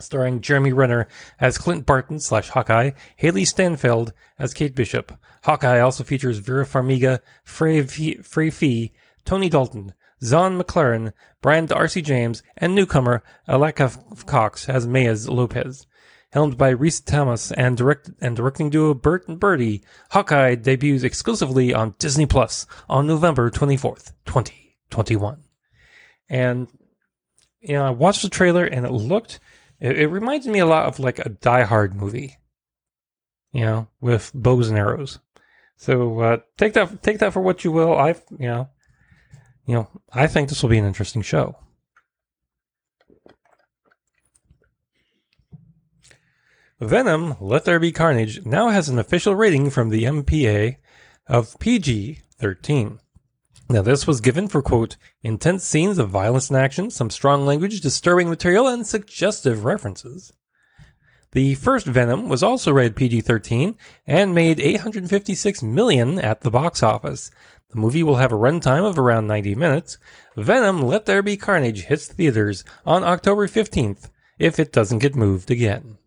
starring 0.00 0.40
Jeremy 0.40 0.72
Renner 0.72 1.08
as 1.40 1.58
Clint 1.58 1.86
Barton 1.86 2.20
slash 2.20 2.50
Hawkeye, 2.50 2.92
Hailee 3.20 3.46
Steinfeld 3.46 4.12
as 4.38 4.54
Kate 4.54 4.74
Bishop. 4.74 5.12
Hawkeye 5.44 5.80
also 5.80 6.04
features 6.04 6.38
Vera 6.38 6.64
Farmiga, 6.64 7.20
Fra, 7.44 7.84
Fra 7.84 8.50
Fee, 8.50 8.92
Tony 9.24 9.48
Dalton, 9.48 9.94
Zahn 10.22 10.58
McClarnon, 10.58 11.12
Brian 11.42 11.66
Darcy 11.66 12.02
James, 12.02 12.42
and 12.56 12.74
newcomer 12.74 13.22
Alaqua 13.48 14.26
Cox 14.26 14.68
as 14.68 14.86
Mayes 14.86 15.28
Lopez. 15.28 15.86
Helmed 16.30 16.58
by 16.58 16.68
Rhys 16.68 17.00
Thomas 17.00 17.52
and 17.52 17.76
direct 17.76 18.10
and 18.20 18.36
directing 18.36 18.68
duo 18.68 18.92
Bert 18.92 19.26
and 19.28 19.40
Bertie, 19.40 19.82
Hawkeye 20.10 20.56
debuts 20.56 21.02
exclusively 21.02 21.72
on 21.72 21.94
Disney 21.98 22.26
Plus 22.26 22.66
on 22.86 23.06
November 23.06 23.50
24th, 23.50 24.12
2021. 24.26 25.42
And 26.28 26.68
you 27.60 27.74
know, 27.74 27.84
I 27.86 27.90
watched 27.90 28.22
the 28.22 28.28
trailer 28.28 28.64
and 28.64 28.84
it 28.84 28.92
looked 28.92 29.40
it, 29.80 29.98
it 29.98 30.06
reminds 30.08 30.46
me 30.46 30.58
a 30.58 30.66
lot 30.66 30.86
of 30.86 30.98
like 30.98 31.18
a 31.18 31.30
Die 31.30 31.62
Hard 31.64 31.94
movie, 31.94 32.36
you 33.52 33.64
know, 33.64 33.88
with 34.00 34.30
bows 34.34 34.68
and 34.68 34.78
arrows. 34.78 35.20
So 35.76 36.20
uh, 36.20 36.38
take 36.56 36.74
that 36.74 37.02
take 37.02 37.20
that 37.20 37.32
for 37.32 37.40
what 37.40 37.64
you 37.64 37.72
will. 37.72 37.96
I 37.96 38.16
you 38.38 38.48
know, 38.48 38.68
you 39.64 39.74
know, 39.74 39.88
I 40.12 40.26
think 40.26 40.48
this 40.48 40.62
will 40.62 40.70
be 40.70 40.78
an 40.78 40.84
interesting 40.84 41.22
show. 41.22 41.56
Venom: 46.80 47.34
Let 47.40 47.64
There 47.64 47.80
Be 47.80 47.90
Carnage 47.90 48.46
now 48.46 48.68
has 48.68 48.88
an 48.88 49.00
official 49.00 49.34
rating 49.34 49.68
from 49.68 49.88
the 49.88 50.04
MPA 50.04 50.76
of 51.26 51.58
PG 51.58 52.20
13. 52.38 53.00
Now, 53.68 53.82
this 53.82 54.06
was 54.06 54.20
given 54.20 54.46
for, 54.46 54.62
quote, 54.62 54.96
intense 55.20 55.64
scenes 55.64 55.98
of 55.98 56.08
violence 56.08 56.50
and 56.50 56.56
action, 56.56 56.92
some 56.92 57.10
strong 57.10 57.44
language, 57.44 57.80
disturbing 57.80 58.30
material, 58.30 58.68
and 58.68 58.86
suggestive 58.86 59.64
references. 59.64 60.32
The 61.32 61.56
first 61.56 61.84
Venom 61.84 62.28
was 62.28 62.44
also 62.44 62.72
rated 62.72 62.94
PG-13 62.94 63.74
and 64.06 64.32
made 64.32 64.60
856 64.60 65.64
million 65.64 66.20
at 66.20 66.42
the 66.42 66.50
box 66.50 66.84
office. 66.84 67.32
The 67.70 67.80
movie 67.80 68.04
will 68.04 68.16
have 68.16 68.30
a 68.30 68.36
runtime 68.36 68.88
of 68.88 69.00
around 69.00 69.26
90 69.26 69.56
minutes. 69.56 69.98
Venom 70.36 70.80
Let 70.82 71.06
There 71.06 71.22
Be 71.22 71.36
Carnage 71.36 71.86
hits 71.86 72.06
theaters 72.06 72.62
on 72.86 73.02
October 73.02 73.48
15th 73.48 74.10
if 74.38 74.60
it 74.60 74.72
doesn't 74.72 75.00
get 75.00 75.16
moved 75.16 75.50
again. 75.50 75.98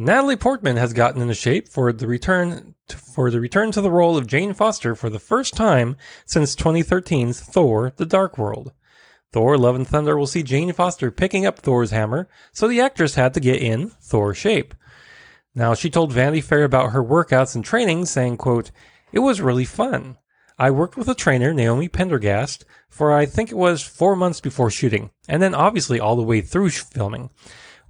Natalie 0.00 0.36
Portman 0.36 0.76
has 0.76 0.92
gotten 0.92 1.20
into 1.20 1.34
shape 1.34 1.68
for 1.68 1.92
the 1.92 2.06
return 2.06 2.76
to, 2.86 2.96
for 2.96 3.32
the 3.32 3.40
return 3.40 3.72
to 3.72 3.80
the 3.80 3.90
role 3.90 4.16
of 4.16 4.28
Jane 4.28 4.54
Foster 4.54 4.94
for 4.94 5.10
the 5.10 5.18
first 5.18 5.54
time 5.54 5.96
since 6.24 6.54
2013's 6.54 7.40
Thor: 7.40 7.92
The 7.96 8.06
Dark 8.06 8.38
World. 8.38 8.70
Thor: 9.32 9.58
Love 9.58 9.74
and 9.74 9.88
Thunder 9.88 10.16
will 10.16 10.28
see 10.28 10.44
Jane 10.44 10.72
Foster 10.72 11.10
picking 11.10 11.44
up 11.44 11.58
Thor's 11.58 11.90
hammer, 11.90 12.28
so 12.52 12.68
the 12.68 12.80
actress 12.80 13.16
had 13.16 13.34
to 13.34 13.40
get 13.40 13.60
in 13.60 13.88
Thor 13.88 14.34
shape. 14.34 14.72
Now, 15.52 15.74
she 15.74 15.90
told 15.90 16.12
Vanity 16.12 16.42
Fair 16.42 16.62
about 16.62 16.92
her 16.92 17.02
workouts 17.02 17.56
and 17.56 17.64
training, 17.64 18.06
saying, 18.06 18.36
quote, 18.36 18.70
"It 19.10 19.18
was 19.18 19.40
really 19.40 19.64
fun. 19.64 20.16
I 20.60 20.70
worked 20.70 20.96
with 20.96 21.08
a 21.08 21.14
trainer, 21.16 21.52
Naomi 21.52 21.88
Pendergast, 21.88 22.64
for 22.88 23.12
I 23.12 23.26
think 23.26 23.50
it 23.50 23.56
was 23.56 23.82
four 23.82 24.14
months 24.14 24.40
before 24.40 24.70
shooting, 24.70 25.10
and 25.28 25.42
then 25.42 25.56
obviously 25.56 25.98
all 25.98 26.14
the 26.14 26.22
way 26.22 26.40
through 26.40 26.70
filming. 26.70 27.30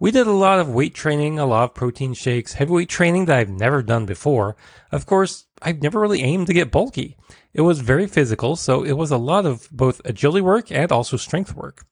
We 0.01 0.13
did 0.13 0.29
a 0.29 0.33
lot 0.33 0.61
of 0.61 0.69
weight 0.69 0.95
training, 0.95 1.39
a 1.41 1.47
lot 1.47 1.65
of 1.65 1.75
protein 1.75 2.15
shakes, 2.15 2.53
heavyweight 2.53 2.89
training 2.89 3.25
that 3.25 3.39
I've 3.39 3.51
never 3.51 3.83
done 3.83 4.07
before. 4.07 4.57
Of 4.93 5.07
course, 5.07 5.47
I've 5.61 5.83
never 5.83 5.99
really 5.99 6.23
aimed 6.23 6.47
to 6.47 6.53
get 6.53 6.71
bulky. 6.71 7.17
It 7.53 7.63
was 7.63 7.81
very 7.81 8.07
physical, 8.07 8.55
so 8.55 8.85
it 8.85 8.93
was 8.93 9.11
a 9.11 9.19
lot 9.19 9.45
of 9.45 9.69
both 9.73 10.01
agility 10.05 10.41
work 10.41 10.71
and 10.71 10.93
also 10.93 11.17
strength 11.17 11.55
work. 11.57 11.85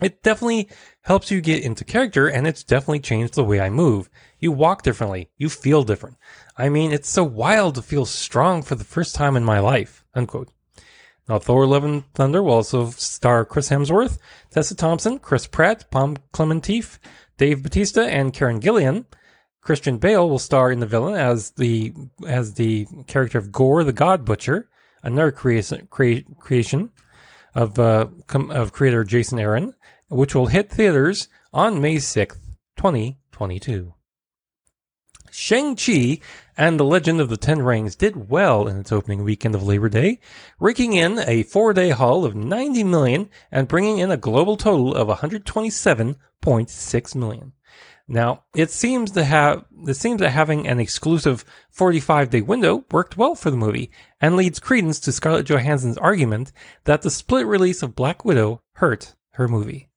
It 0.00 0.22
definitely 0.22 0.68
helps 1.02 1.30
you 1.30 1.40
get 1.40 1.64
into 1.64 1.84
character 1.84 2.28
and 2.28 2.46
it's 2.46 2.62
definitely 2.62 3.00
changed 3.00 3.34
the 3.34 3.44
way 3.44 3.60
I 3.60 3.70
move. 3.70 4.08
You 4.38 4.52
walk 4.52 4.82
differently. 4.82 5.30
You 5.36 5.48
feel 5.48 5.82
different. 5.82 6.18
I 6.56 6.68
mean, 6.68 6.92
it's 6.92 7.08
so 7.08 7.24
wild 7.24 7.74
to 7.76 7.82
feel 7.82 8.04
strong 8.04 8.62
for 8.62 8.74
the 8.74 8.84
first 8.84 9.14
time 9.14 9.36
in 9.36 9.44
my 9.44 9.58
life. 9.58 10.04
Unquote. 10.14 10.48
Now, 11.28 11.38
Thor: 11.38 11.66
Love 11.66 11.84
and 11.84 12.04
Thunder 12.14 12.42
will 12.42 12.54
also 12.54 12.90
star 12.90 13.44
Chris 13.44 13.70
Hemsworth, 13.70 14.18
Tessa 14.50 14.74
Thompson, 14.74 15.20
Chris 15.20 15.46
Pratt, 15.46 15.88
Pom 15.90 16.16
Klementieff, 16.32 16.98
Dave 17.42 17.64
Batista 17.64 18.02
and 18.02 18.32
Karen 18.32 18.60
Gillan. 18.60 19.04
Christian 19.62 19.98
Bale 19.98 20.30
will 20.30 20.38
star 20.38 20.70
in 20.70 20.78
the 20.78 20.86
villain 20.86 21.16
as 21.16 21.50
the 21.50 21.92
as 22.24 22.54
the 22.54 22.86
character 23.08 23.36
of 23.36 23.50
Gorr 23.50 23.82
the 23.82 23.92
God 23.92 24.24
Butcher, 24.24 24.68
another 25.02 25.32
creation 25.32 25.88
creation 25.88 26.90
of 27.52 27.80
uh, 27.80 28.06
of 28.32 28.72
creator 28.72 29.02
Jason 29.02 29.40
Aaron, 29.40 29.74
which 30.06 30.36
will 30.36 30.46
hit 30.46 30.70
theaters 30.70 31.26
on 31.52 31.80
May 31.80 31.98
sixth, 31.98 32.38
twenty 32.76 33.18
twenty 33.32 33.58
two. 33.58 33.94
Shang-Chi 35.32 36.20
and 36.58 36.78
the 36.78 36.84
Legend 36.84 37.18
of 37.20 37.30
the 37.30 37.38
Ten 37.38 37.62
Rings 37.62 37.96
did 37.96 38.28
well 38.28 38.68
in 38.68 38.78
its 38.78 38.92
opening 38.92 39.24
weekend 39.24 39.54
of 39.54 39.62
Labor 39.62 39.88
Day, 39.88 40.20
raking 40.60 40.92
in 40.92 41.20
a 41.20 41.44
four-day 41.44 41.88
haul 41.90 42.26
of 42.26 42.34
90 42.34 42.84
million 42.84 43.30
and 43.50 43.66
bringing 43.66 43.96
in 43.98 44.10
a 44.10 44.18
global 44.18 44.58
total 44.58 44.94
of 44.94 45.08
127.6 45.08 47.14
million. 47.14 47.52
Now, 48.06 48.44
it 48.54 48.70
seems 48.70 49.12
to 49.12 49.24
have 49.24 49.64
it 49.86 49.94
seems 49.94 50.20
that 50.20 50.28
having 50.30 50.68
an 50.68 50.80
exclusive 50.80 51.46
45-day 51.74 52.42
window 52.42 52.84
worked 52.90 53.16
well 53.16 53.34
for 53.34 53.50
the 53.50 53.56
movie 53.56 53.90
and 54.20 54.36
leads 54.36 54.60
credence 54.60 55.00
to 55.00 55.12
Scarlett 55.12 55.46
Johansson's 55.46 55.96
argument 55.96 56.52
that 56.84 57.00
the 57.00 57.10
split 57.10 57.46
release 57.46 57.82
of 57.82 57.96
Black 57.96 58.22
Widow 58.24 58.60
hurt 58.74 59.14
her 59.32 59.48
movie. 59.48 59.88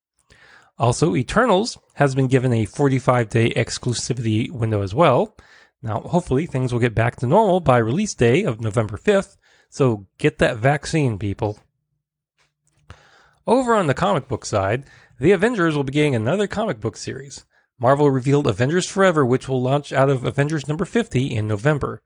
Also, 0.77 1.15
Eternals 1.15 1.77
has 1.95 2.15
been 2.15 2.27
given 2.27 2.51
a 2.51 2.65
45 2.65 3.29
day 3.29 3.51
exclusivity 3.51 4.51
window 4.51 4.81
as 4.81 4.93
well. 4.93 5.37
Now, 5.81 6.01
hopefully, 6.01 6.45
things 6.45 6.73
will 6.73 6.79
get 6.79 6.95
back 6.95 7.15
to 7.17 7.27
normal 7.27 7.59
by 7.59 7.77
release 7.77 8.13
day 8.13 8.43
of 8.43 8.59
November 8.59 8.97
5th, 8.97 9.37
so 9.69 10.07
get 10.17 10.39
that 10.39 10.57
vaccine, 10.57 11.17
people. 11.19 11.59
Over 13.47 13.75
on 13.75 13.87
the 13.87 13.93
comic 13.93 14.27
book 14.27 14.45
side, 14.45 14.85
the 15.19 15.31
Avengers 15.31 15.75
will 15.75 15.83
be 15.83 15.93
getting 15.93 16.15
another 16.15 16.47
comic 16.47 16.79
book 16.79 16.97
series. 16.97 17.45
Marvel 17.79 18.09
revealed 18.09 18.47
Avengers 18.47 18.87
Forever, 18.87 19.25
which 19.25 19.47
will 19.47 19.61
launch 19.61 19.93
out 19.93 20.09
of 20.09 20.25
Avengers 20.25 20.67
number 20.67 20.85
50 20.85 21.35
in 21.35 21.47
November. 21.47 22.01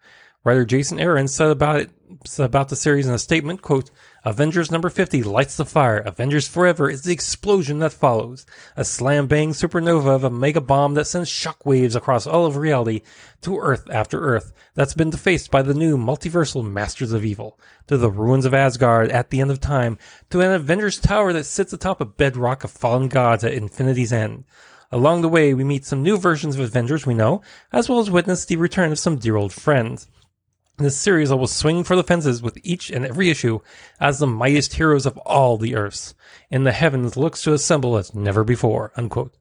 Writer 0.45 0.63
Jason 0.63 1.01
Aaron 1.01 1.27
said 1.27 1.51
about 1.51 1.81
it 1.81 1.91
about 2.39 2.69
the 2.69 2.75
series 2.77 3.05
in 3.05 3.13
a 3.13 3.19
statement, 3.19 3.61
quote, 3.61 3.91
Avengers 4.23 4.71
number 4.71 4.89
50 4.89 5.21
lights 5.21 5.57
the 5.57 5.65
fire. 5.65 5.97
Avengers 5.97 6.47
Forever 6.47 6.89
is 6.89 7.03
the 7.03 7.11
explosion 7.11 7.79
that 7.79 7.91
follows. 7.91 8.45
A 8.77 8.85
slam 8.85 9.27
bang 9.27 9.49
supernova 9.49 10.15
of 10.15 10.23
a 10.23 10.29
mega 10.29 10.61
bomb 10.61 10.93
that 10.93 11.07
sends 11.07 11.29
shockwaves 11.29 11.93
across 11.93 12.25
all 12.25 12.45
of 12.45 12.55
reality 12.55 13.01
to 13.41 13.57
Earth 13.57 13.85
after 13.91 14.21
Earth 14.21 14.53
that's 14.75 14.93
been 14.93 15.09
defaced 15.09 15.51
by 15.51 15.61
the 15.61 15.73
new 15.73 15.97
multiversal 15.97 16.65
Masters 16.65 17.11
of 17.11 17.25
Evil, 17.25 17.59
to 17.87 17.97
the 17.97 18.09
ruins 18.09 18.45
of 18.45 18.53
Asgard 18.53 19.11
at 19.11 19.31
the 19.31 19.41
end 19.41 19.51
of 19.51 19.59
time, 19.59 19.97
to 20.29 20.39
an 20.39 20.51
Avengers 20.51 20.99
Tower 20.99 21.33
that 21.33 21.45
sits 21.45 21.73
atop 21.73 21.99
a 21.99 22.05
bedrock 22.05 22.63
of 22.63 22.71
fallen 22.71 23.09
gods 23.09 23.43
at 23.43 23.53
infinity's 23.53 24.13
end. 24.13 24.45
Along 24.89 25.21
the 25.21 25.29
way, 25.29 25.53
we 25.53 25.65
meet 25.65 25.85
some 25.85 26.01
new 26.01 26.17
versions 26.17 26.55
of 26.55 26.61
Avengers 26.61 27.05
we 27.05 27.13
know, 27.13 27.41
as 27.73 27.89
well 27.89 27.99
as 27.99 28.09
witness 28.09 28.45
the 28.45 28.55
return 28.55 28.91
of 28.93 28.99
some 28.99 29.17
dear 29.17 29.35
old 29.35 29.51
friends. 29.51 30.07
This 30.79 30.97
series 30.97 31.29
I 31.29 31.35
will 31.35 31.45
swing 31.45 31.83
for 31.83 31.97
the 31.97 32.05
fences 32.05 32.41
with 32.41 32.57
each 32.63 32.89
and 32.89 33.05
every 33.05 33.29
issue 33.29 33.59
as 33.99 34.19
the 34.19 34.27
mightiest 34.27 34.75
heroes 34.75 35.05
of 35.05 35.17
all 35.17 35.57
the 35.57 35.75
earths 35.75 36.15
and 36.49 36.65
the 36.65 36.71
heavens 36.71 37.17
looks 37.17 37.43
to 37.43 37.51
assemble 37.51 37.97
as 37.97 38.15
never 38.15 38.45
before. 38.45 38.93
Unquote. 38.95 39.35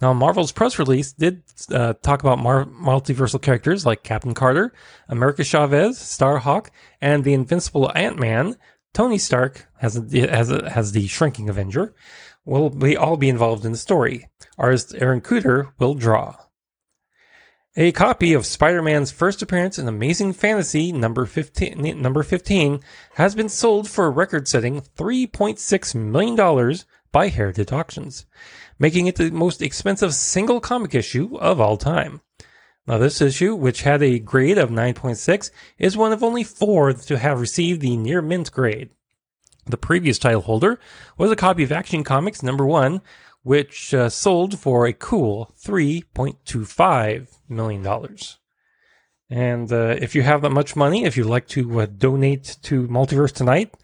Now, 0.00 0.14
Marvel's 0.14 0.50
press 0.50 0.78
release 0.78 1.12
did 1.12 1.42
uh, 1.70 1.92
talk 2.00 2.22
about 2.22 2.38
mar- 2.38 2.64
multiversal 2.64 3.42
characters 3.42 3.84
like 3.84 4.02
Captain 4.02 4.32
Carter, 4.32 4.72
America 5.10 5.44
Chavez, 5.44 5.98
Starhawk, 5.98 6.68
and 7.02 7.22
the 7.22 7.34
invincible 7.34 7.92
Ant 7.94 8.18
Man. 8.18 8.56
Tony 8.94 9.18
Stark 9.18 9.68
has 9.80 9.94
a, 9.94 10.26
has 10.30 10.50
a, 10.50 10.92
the 10.92 11.06
shrinking 11.06 11.50
Avenger. 11.50 11.94
Will 12.46 12.70
we 12.70 12.96
all 12.96 13.18
be 13.18 13.28
involved 13.28 13.66
in 13.66 13.72
the 13.72 13.78
story? 13.78 14.26
Artist 14.56 14.94
Aaron 14.96 15.20
Kuder 15.20 15.72
will 15.78 15.94
draw. 15.94 16.34
A 17.80 17.92
copy 17.92 18.32
of 18.32 18.44
Spider-Man's 18.44 19.12
first 19.12 19.40
appearance 19.40 19.78
in 19.78 19.86
Amazing 19.86 20.32
Fantasy 20.32 20.90
number 20.90 21.26
15, 21.26 22.02
number 22.02 22.24
15 22.24 22.80
has 23.14 23.36
been 23.36 23.48
sold 23.48 23.88
for 23.88 24.06
a 24.06 24.10
record-setting 24.10 24.80
$3.6 24.80 25.94
million 25.94 26.76
by 27.12 27.28
Heritage 27.28 27.70
Auctions, 27.70 28.26
making 28.80 29.06
it 29.06 29.14
the 29.14 29.30
most 29.30 29.62
expensive 29.62 30.12
single 30.12 30.58
comic 30.58 30.92
issue 30.92 31.38
of 31.38 31.60
all 31.60 31.76
time. 31.76 32.20
Now, 32.88 32.98
this 32.98 33.20
issue, 33.20 33.54
which 33.54 33.82
had 33.82 34.02
a 34.02 34.18
grade 34.18 34.58
of 34.58 34.70
9.6, 34.70 35.52
is 35.78 35.96
one 35.96 36.10
of 36.10 36.24
only 36.24 36.42
four 36.42 36.92
to 36.92 37.16
have 37.16 37.40
received 37.40 37.80
the 37.80 37.96
near 37.96 38.20
mint 38.20 38.50
grade. 38.50 38.90
The 39.66 39.76
previous 39.76 40.18
title 40.18 40.40
holder 40.40 40.80
was 41.16 41.30
a 41.30 41.36
copy 41.36 41.62
of 41.62 41.70
Action 41.70 42.02
Comics 42.02 42.42
number 42.42 42.66
one, 42.66 43.02
which 43.48 43.94
uh, 43.94 44.10
sold 44.10 44.58
for 44.58 44.86
a 44.86 44.92
cool 44.92 45.50
$3.25 45.64 47.28
million. 47.48 48.16
And 49.30 49.72
uh, 49.72 49.96
if 49.98 50.14
you 50.14 50.20
have 50.20 50.42
that 50.42 50.50
much 50.50 50.76
money, 50.76 51.06
if 51.06 51.16
you'd 51.16 51.28
like 51.28 51.48
to 51.48 51.80
uh, 51.80 51.86
donate 51.86 52.58
to 52.64 52.86
Multiverse 52.88 53.32
Tonight, 53.32 53.74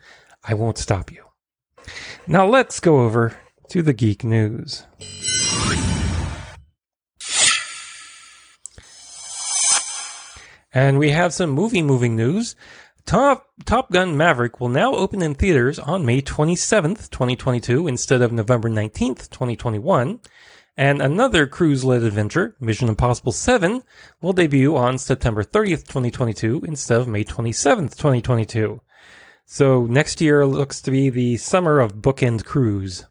I 0.46 0.52
won't 0.52 0.76
stop 0.76 1.10
you. 1.10 1.24
Now 2.26 2.46
let's 2.46 2.78
go 2.78 3.00
over 3.00 3.38
to 3.70 3.80
the 3.80 3.94
geek 3.94 4.22
news. 4.22 4.84
And 10.74 10.98
we 10.98 11.08
have 11.08 11.32
some 11.32 11.48
movie 11.48 11.80
moving 11.80 12.16
news. 12.16 12.54
Top, 13.06 13.50
Top 13.66 13.92
Gun 13.92 14.16
Maverick 14.16 14.60
will 14.60 14.70
now 14.70 14.94
open 14.94 15.20
in 15.20 15.34
theaters 15.34 15.78
on 15.78 16.06
May 16.06 16.22
27th, 16.22 17.10
2022, 17.10 17.86
instead 17.86 18.22
of 18.22 18.32
November 18.32 18.70
19th, 18.70 19.28
2021. 19.28 20.20
And 20.76 21.02
another 21.02 21.46
Cruise 21.46 21.84
led 21.84 22.02
adventure, 22.02 22.56
Mission 22.60 22.88
Impossible 22.88 23.32
7, 23.32 23.82
will 24.22 24.32
debut 24.32 24.74
on 24.74 24.96
September 24.96 25.44
30th, 25.44 25.86
2022, 25.86 26.62
instead 26.66 27.00
of 27.02 27.06
May 27.06 27.24
27th, 27.24 27.94
2022. 27.94 28.80
So 29.44 29.84
next 29.84 30.22
year 30.22 30.46
looks 30.46 30.80
to 30.80 30.90
be 30.90 31.10
the 31.10 31.36
summer 31.36 31.80
of 31.80 31.96
bookend 31.96 32.46
Cruise. 32.46 33.04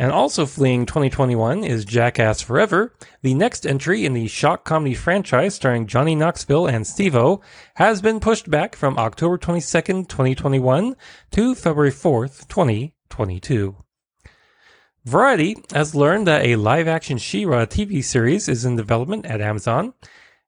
And 0.00 0.12
also 0.12 0.46
fleeing 0.46 0.86
2021 0.86 1.62
is 1.62 1.84
Jackass 1.84 2.40
Forever. 2.40 2.94
The 3.20 3.34
next 3.34 3.66
entry 3.66 4.06
in 4.06 4.14
the 4.14 4.28
shock 4.28 4.64
comedy 4.64 4.94
franchise 4.94 5.56
starring 5.56 5.86
Johnny 5.86 6.14
Knoxville 6.14 6.66
and 6.66 6.86
Steve-O 6.86 7.42
has 7.74 8.00
been 8.00 8.18
pushed 8.18 8.48
back 8.48 8.74
from 8.74 8.96
October 8.96 9.36
22nd, 9.36 10.08
2021 10.08 10.96
to 11.32 11.54
February 11.54 11.90
4th, 11.90 12.48
2022. 12.48 13.76
Variety 15.04 15.62
has 15.74 15.94
learned 15.94 16.26
that 16.26 16.46
a 16.46 16.56
live 16.56 16.88
action 16.88 17.18
She-Ra 17.18 17.66
TV 17.66 18.02
series 18.02 18.48
is 18.48 18.64
in 18.64 18.76
development 18.76 19.26
at 19.26 19.42
Amazon. 19.42 19.92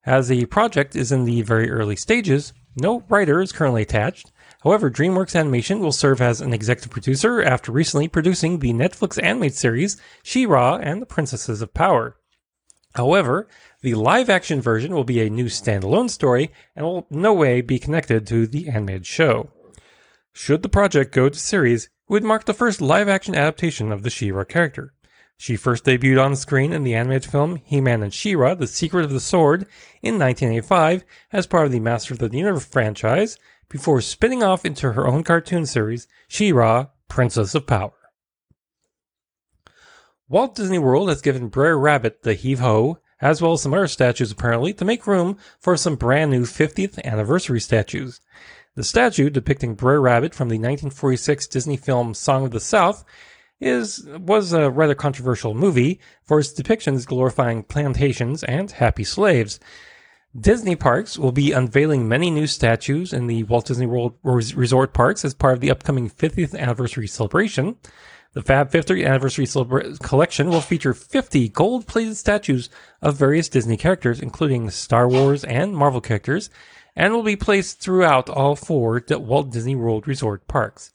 As 0.03 0.29
the 0.29 0.47
project 0.47 0.95
is 0.95 1.11
in 1.11 1.25
the 1.25 1.43
very 1.43 1.69
early 1.69 1.95
stages, 1.95 2.53
no 2.75 3.03
writer 3.07 3.39
is 3.39 3.51
currently 3.51 3.83
attached, 3.83 4.31
However, 4.63 4.89
DreamWorks 4.89 5.37
Animation 5.37 5.79
will 5.79 5.91
serve 5.91 6.21
as 6.21 6.39
an 6.39 6.53
executive 6.53 6.91
producer 6.91 7.43
after 7.43 7.69
recently 7.69 8.07
producing 8.07 8.59
the 8.59 8.71
Netflix 8.71 9.21
animated 9.21 9.57
series 9.57 9.97
She-Ra 10.23 10.77
and 10.77 11.01
the 11.01 11.05
Princesses 11.05 11.61
of 11.61 11.73
Power. 11.73 12.15
However, 12.95 13.49
the 13.81 13.95
live 13.95 14.29
action 14.29 14.61
version 14.61 14.93
will 14.93 15.03
be 15.03 15.19
a 15.19 15.29
new 15.29 15.45
standalone 15.45 16.09
story 16.09 16.51
and 16.77 16.85
will 16.85 17.07
no 17.09 17.33
way 17.33 17.59
be 17.59 17.77
connected 17.77 18.25
to 18.27 18.47
the 18.47 18.69
animated 18.69 19.05
show. 19.05 19.51
Should 20.31 20.63
the 20.63 20.69
project 20.69 21.13
go 21.13 21.27
to 21.27 21.37
series, 21.37 21.85
it 21.85 21.91
would 22.07 22.23
mark 22.23 22.45
the 22.45 22.53
first 22.53 22.79
live 22.79 23.09
action 23.09 23.35
adaptation 23.35 23.91
of 23.91 24.03
the 24.03 24.09
She-Ra 24.09 24.45
character. 24.45 24.93
She 25.35 25.57
first 25.57 25.83
debuted 25.83 26.23
on 26.23 26.37
screen 26.37 26.71
in 26.71 26.83
the 26.83 26.95
animated 26.95 27.29
film 27.29 27.57
He-Man 27.57 28.01
and 28.01 28.13
She-Ra: 28.13 28.55
The 28.55 28.67
Secret 28.67 29.03
of 29.03 29.11
the 29.11 29.19
Sword 29.19 29.63
in 30.01 30.17
1985 30.17 31.03
as 31.33 31.47
part 31.47 31.65
of 31.65 31.73
the 31.73 31.81
Master 31.81 32.13
of 32.13 32.19
the 32.19 32.29
Universe 32.29 32.65
franchise 32.65 33.37
before 33.73 33.99
spinning 34.01 34.43
off 34.43 34.65
into 34.65 34.91
her 34.91 35.07
own 35.07 35.23
cartoon 35.23 35.65
series, 35.65 36.07
She-Ra, 36.27 36.89
Princess 37.07 37.55
of 37.55 37.65
Power. 37.65 37.91
Walt 40.29 40.53
Disney 40.53 40.77
World 40.77 41.09
has 41.09 41.23
given 41.23 41.47
Brer 41.47 41.75
Rabbit 41.75 42.21
the 42.21 42.35
heave 42.35 42.59
ho, 42.59 42.99
as 43.19 43.41
well 43.41 43.53
as 43.53 43.63
some 43.63 43.73
other 43.73 43.87
statues 43.87 44.31
apparently, 44.31 44.73
to 44.75 44.85
make 44.85 45.07
room 45.07 45.39
for 45.59 45.75
some 45.75 45.95
brand 45.95 46.29
new 46.29 46.43
50th 46.43 47.03
anniversary 47.03 47.59
statues. 47.59 48.21
The 48.75 48.83
statue 48.83 49.31
depicting 49.31 49.73
Brer 49.73 49.99
Rabbit 49.99 50.35
from 50.35 50.49
the 50.49 50.59
1946 50.59 51.47
Disney 51.47 51.75
film 51.75 52.13
Song 52.13 52.45
of 52.45 52.51
the 52.51 52.59
South 52.59 53.03
is 53.59 54.07
was 54.19 54.53
a 54.53 54.69
rather 54.69 54.93
controversial 54.93 55.55
movie 55.55 55.99
for 56.21 56.39
its 56.39 56.53
depictions 56.53 57.07
glorifying 57.07 57.63
plantations 57.63 58.43
and 58.43 58.69
happy 58.69 59.03
slaves. 59.03 59.59
Disney 60.39 60.75
Parks 60.75 61.19
will 61.19 61.31
be 61.31 61.51
unveiling 61.51 62.07
many 62.07 62.31
new 62.31 62.47
statues 62.47 63.13
in 63.13 63.27
the 63.27 63.43
Walt 63.43 63.67
Disney 63.67 63.85
World 63.85 64.15
Resort 64.23 64.91
parks 64.91 65.23
as 65.23 65.35
part 65.35 65.53
of 65.53 65.59
the 65.59 65.69
upcoming 65.69 66.09
50th 66.09 66.57
anniversary 66.57 67.07
celebration. 67.07 67.75
The 68.33 68.41
Fab 68.41 68.71
50th 68.71 69.05
anniversary 69.05 69.45
celebra- 69.45 69.99
collection 69.99 70.49
will 70.49 70.61
feature 70.61 70.95
50 70.95 71.49
gold 71.49 71.85
plated 71.85 72.17
statues 72.17 72.71
of 72.99 73.15
various 73.15 73.47
Disney 73.47 73.77
characters, 73.77 74.19
including 74.19 74.71
Star 74.71 75.07
Wars 75.07 75.43
and 75.43 75.77
Marvel 75.77 76.01
characters, 76.01 76.49
and 76.95 77.13
will 77.13 77.21
be 77.21 77.35
placed 77.35 77.79
throughout 77.79 78.27
all 78.27 78.55
four 78.55 79.03
Walt 79.07 79.51
Disney 79.51 79.75
World 79.75 80.07
Resort 80.07 80.47
parks. 80.47 80.93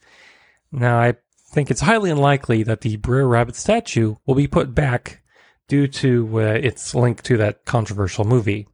Now, 0.72 0.98
I 0.98 1.14
think 1.52 1.70
it's 1.70 1.82
highly 1.82 2.10
unlikely 2.10 2.64
that 2.64 2.80
the 2.80 2.96
Brer 2.96 3.28
Rabbit 3.28 3.54
statue 3.54 4.16
will 4.26 4.34
be 4.34 4.48
put 4.48 4.74
back 4.74 5.22
due 5.68 5.86
to 5.86 6.40
uh, 6.40 6.44
its 6.54 6.92
link 6.92 7.22
to 7.22 7.36
that 7.36 7.64
controversial 7.64 8.24
movie. 8.24 8.66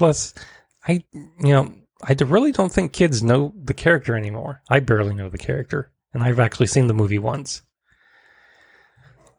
Plus, 0.00 0.32
I, 0.88 1.04
you 1.12 1.52
know, 1.52 1.74
I 2.02 2.16
really 2.24 2.52
don't 2.52 2.72
think 2.72 2.94
kids 2.94 3.22
know 3.22 3.52
the 3.62 3.74
character 3.74 4.16
anymore. 4.16 4.62
I 4.70 4.80
barely 4.80 5.14
know 5.14 5.28
the 5.28 5.36
character, 5.36 5.92
and 6.14 6.22
I've 6.22 6.40
actually 6.40 6.68
seen 6.68 6.86
the 6.86 6.94
movie 6.94 7.18
once. 7.18 7.60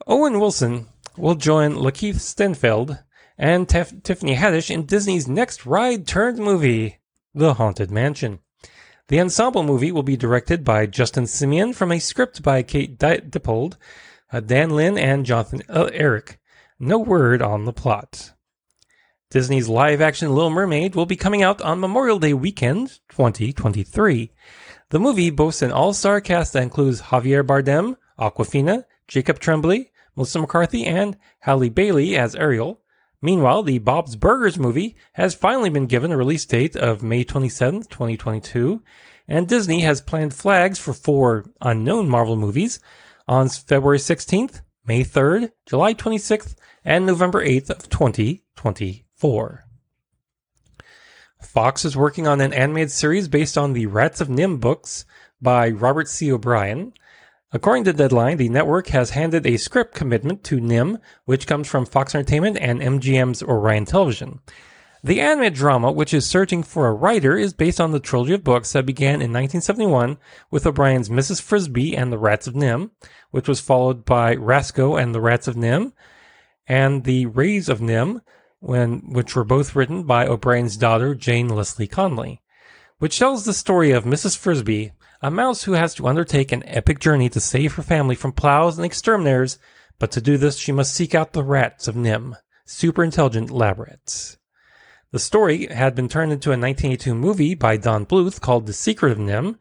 Owen 0.06 0.39
Wilson 0.39 0.86
will 1.17 1.34
join 1.34 1.74
Lakeith 1.74 2.19
Stanfield 2.19 3.00
and 3.39 3.67
Tef- 3.67 4.04
Tiffany 4.04 4.36
Haddish 4.36 4.69
in 4.69 4.86
Disney's 4.86 5.28
next 5.28 5.65
ride 5.65 6.06
turned 6.06 6.38
movie, 6.38 7.00
The 7.34 7.56
Haunted 7.56 7.89
Mansion. 7.89 8.38
The 9.08 9.19
ensemble 9.19 9.63
movie 9.63 9.91
will 9.91 10.04
be 10.04 10.15
directed 10.15 10.63
by 10.63 10.86
Justin 10.86 11.24
Simien 11.24 11.74
from 11.74 11.91
a 11.91 11.97
script 11.97 12.43
by 12.43 12.62
Kate 12.62 13.00
Dippold, 13.00 13.78
uh, 14.32 14.41
Dan 14.41 14.69
Lin, 14.69 15.00
and 15.00 15.26
Jonathan 15.26 15.63
uh, 15.67 15.89
Ehrlich. 15.91 16.38
No 16.80 17.00
word 17.00 17.41
on 17.41 17.65
the 17.65 17.74
plot. 17.74 18.34
Disney's 19.31 19.69
live 19.69 20.01
action 20.01 20.35
Little 20.35 20.49
Mermaid 20.49 20.93
will 20.93 21.05
be 21.05 21.15
coming 21.15 21.41
out 21.41 21.61
on 21.61 21.79
Memorial 21.79 22.19
Day 22.19 22.33
weekend 22.33 22.99
2023. 23.07 24.29
The 24.89 24.99
movie 24.99 25.29
boasts 25.29 25.61
an 25.61 25.71
all 25.71 25.93
star 25.93 26.19
cast 26.19 26.51
that 26.51 26.63
includes 26.63 27.01
Javier 27.03 27.41
Bardem, 27.41 27.95
Awkwafina, 28.19 28.83
Jacob 29.07 29.39
Tremblay, 29.39 29.89
Melissa 30.17 30.39
McCarthy, 30.39 30.85
and 30.85 31.17
Halle 31.39 31.69
Bailey 31.69 32.17
as 32.17 32.35
Ariel. 32.35 32.81
Meanwhile, 33.21 33.63
the 33.63 33.79
Bob's 33.79 34.17
Burgers 34.17 34.59
movie 34.59 34.97
has 35.13 35.33
finally 35.33 35.69
been 35.69 35.87
given 35.87 36.11
a 36.11 36.17
release 36.17 36.45
date 36.45 36.75
of 36.75 37.01
May 37.01 37.23
27, 37.23 37.83
2022, 37.83 38.83
and 39.29 39.47
Disney 39.47 39.79
has 39.79 40.01
planned 40.01 40.33
flags 40.33 40.77
for 40.77 40.91
four 40.91 41.45
unknown 41.61 42.09
Marvel 42.09 42.35
movies 42.35 42.81
on 43.29 43.47
February 43.47 43.99
16th, 43.99 44.59
May 44.85 45.05
3rd, 45.05 45.53
July 45.65 45.93
26th, 45.93 46.55
and 46.83 47.05
November 47.05 47.41
8th 47.45 47.69
of 47.69 47.87
2020. 47.87 49.05
4. 49.21 49.65
Fox 51.43 51.86
is 51.86 51.95
working 51.95 52.25
on 52.25 52.41
an 52.41 52.53
animated 52.53 52.89
series 52.89 53.27
based 53.27 53.55
on 53.55 53.73
the 53.73 53.86
Rats 53.86 54.19
of 54.19 54.29
NIMH 54.29 54.60
books 54.60 55.05
by 55.39 55.69
Robert 55.69 56.07
C. 56.07 56.31
O'Brien. 56.31 56.91
According 57.51 57.84
to 57.84 57.93
Deadline, 57.93 58.38
the 58.38 58.49
network 58.49 58.88
has 58.88 59.12
handed 59.12 59.45
a 59.45 59.57
script 59.57 59.93
commitment 59.93 60.43
to 60.45 60.60
NIMH, 60.60 60.99
which 61.25 61.45
comes 61.45 61.67
from 61.67 61.86
Fox 61.86 62.15
Entertainment 62.15 62.57
and 62.60 62.81
MGM's 62.81 63.43
Orion 63.43 63.86
Television. 63.86 64.39
The 65.03 65.21
animated 65.21 65.53
drama, 65.53 65.91
which 65.91 66.15
is 66.15 66.25
searching 66.25 66.63
for 66.63 66.88
a 66.88 66.93
writer, 66.93 67.38
is 67.38 67.53
based 67.53 67.79
on 67.79 67.91
the 67.91 67.99
trilogy 67.99 68.34
of 68.34 68.43
books 68.43 68.73
that 68.73 68.88
began 68.88 69.21
in 69.21 69.31
1971 69.31 70.17
with 70.49 70.65
O'Brien's 70.65 71.10
Mrs. 71.10 71.39
Frisby 71.39 71.95
and 71.95 72.12
the 72.12 72.17
Rats 72.17 72.47
of 72.47 72.55
NIMH, 72.55 72.89
which 73.29 73.47
was 73.47 73.60
followed 73.60 74.03
by 74.03 74.36
Racso 74.36 74.99
and 74.99 75.13
the 75.13 75.21
Rats 75.21 75.47
of 75.47 75.55
NIMH, 75.55 75.93
and 76.67 77.03
The 77.03 77.27
Rays 77.27 77.69
of 77.69 77.81
NIMH, 77.81 78.21
when, 78.62 79.00
which 79.12 79.36
were 79.36 79.43
both 79.43 79.76
written 79.76 80.04
by 80.04 80.26
O'Brien's 80.26 80.78
daughter, 80.78 81.13
Jane 81.13 81.50
Leslie 81.50 81.88
Conly, 81.88 82.41
which 83.00 83.19
tells 83.19 83.43
the 83.43 83.54
story 83.54 83.91
of 83.91 84.06
Mrs. 84.06 84.38
Frisby, 84.38 84.93
a 85.21 85.32
mouse 85.32 85.63
who 85.63 85.74
has 85.74 85.93
to 85.95 86.08
undertake 86.08 86.52
an 86.52 86.63
epic 86.65 87.00
journey 87.00 87.28
to 87.30 87.39
save 87.39 87.74
her 87.74 87.84
family 87.84 88.15
from 88.15 88.32
plows 88.32 88.78
and 88.78 88.86
exterminators, 88.86 89.58
but 90.00 90.12
to 90.12 90.21
do 90.21 90.38
this 90.38 90.58
she 90.58 90.71
must 90.71 90.93
seek 90.93 91.13
out 91.13 91.34
the 91.34 91.43
rats 91.43 91.88
of 91.88 91.95
NIMH, 91.95 92.36
super 92.63 93.04
intelligent 93.04 93.50
lab 93.50 93.80
rats. 93.80 94.38
The 95.12 95.19
story 95.19 95.65
had 95.65 95.95
been 95.95 96.08
turned 96.08 96.32
into 96.32 96.50
a 96.50 96.58
1982 96.58 97.15
movie 97.15 97.56
by 97.56 97.78
Don 97.78 98.06
Bluth 98.06 98.39
called 98.39 98.65
The 98.65 98.74
Secret 98.74 99.12
of 99.12 99.17
NIMH. 99.17 99.58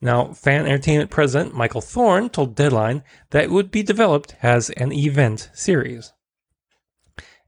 Now, 0.00 0.32
Fan 0.32 0.66
Entertainment 0.66 1.10
president 1.10 1.54
Michael 1.54 1.80
Thorne 1.80 2.30
told 2.30 2.54
Deadline 2.54 3.02
that 3.30 3.44
it 3.44 3.50
would 3.50 3.70
be 3.70 3.82
developed 3.82 4.36
as 4.42 4.70
an 4.70 4.92
event 4.92 5.50
series. 5.52 6.12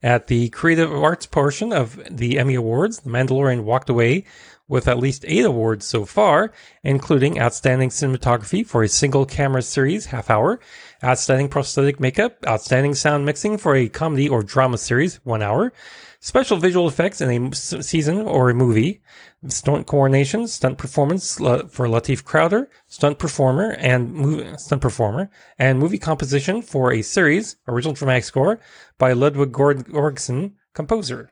At 0.02 0.28
the 0.28 0.48
creative 0.50 0.92
arts 0.92 1.26
portion 1.26 1.72
of 1.72 2.00
the 2.08 2.38
Emmy 2.38 2.54
Awards, 2.54 3.00
The 3.00 3.10
Mandalorian 3.10 3.64
walked 3.64 3.90
away 3.90 4.24
with 4.68 4.86
at 4.86 4.98
least 4.98 5.24
eight 5.26 5.44
awards 5.44 5.86
so 5.86 6.04
far, 6.04 6.52
including 6.84 7.40
Outstanding 7.40 7.88
Cinematography 7.88 8.64
for 8.64 8.82
a 8.82 8.88
single 8.88 9.26
camera 9.26 9.62
series, 9.62 10.06
half 10.06 10.30
hour, 10.30 10.60
Outstanding 11.02 11.48
Prosthetic 11.48 11.98
Makeup, 11.98 12.36
Outstanding 12.46 12.94
Sound 12.94 13.24
Mixing 13.24 13.58
for 13.58 13.74
a 13.74 13.88
comedy 13.88 14.28
or 14.28 14.42
drama 14.42 14.78
series, 14.78 15.16
one 15.24 15.42
hour, 15.42 15.72
special 16.20 16.56
visual 16.56 16.88
effects 16.88 17.20
in 17.20 17.52
a 17.52 17.54
season 17.54 18.20
or 18.22 18.50
a 18.50 18.54
movie, 18.54 19.00
stunt 19.46 19.86
coordination, 19.86 20.48
stunt 20.48 20.78
performance 20.78 21.40
uh, 21.40 21.66
for 21.68 21.86
Latif 21.86 22.24
Crowder, 22.24 22.68
stunt 22.86 23.18
performer 23.18 23.76
and 23.78 24.12
movie, 24.12 24.56
stunt 24.58 24.82
performer, 24.82 25.30
and 25.58 25.78
movie 25.78 25.98
composition 25.98 26.62
for 26.62 26.92
a 26.92 27.02
series, 27.02 27.56
original 27.68 27.94
dramatic 27.94 28.24
score 28.24 28.60
by 28.98 29.12
Ludwig 29.12 29.52
Göransson, 29.52 30.52
composer. 30.74 31.30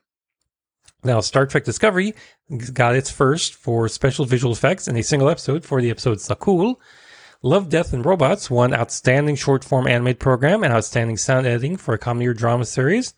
Now, 1.05 1.21
Star 1.21 1.47
Trek 1.47 1.65
Discovery 1.65 2.15
got 2.73 2.97
its 2.97 3.11
first 3.11 3.55
for 3.55 3.89
special 3.89 4.25
visual 4.25 4.53
effects 4.53 4.89
in 4.89 4.97
a 4.97 5.03
single 5.03 5.29
episode 5.29 5.65
for 5.65 5.81
the 5.81 5.91
episode 5.91 6.19
Su'Kal. 6.19 6.77
Love, 7.43 7.69
Death, 7.69 7.93
and 7.93 8.05
Robots 8.05 8.51
won 8.51 8.75
Outstanding 8.75 9.37
Short 9.37 9.63
Form 9.63 9.87
Animated 9.87 10.19
Program 10.19 10.65
and 10.65 10.73
Outstanding 10.73 11.17
Sound 11.17 11.47
Editing 11.47 11.77
for 11.77 11.95
a 11.95 11.99
Comedy 11.99 12.27
or 12.27 12.35
Drama 12.35 12.65
Series. 12.65 13.15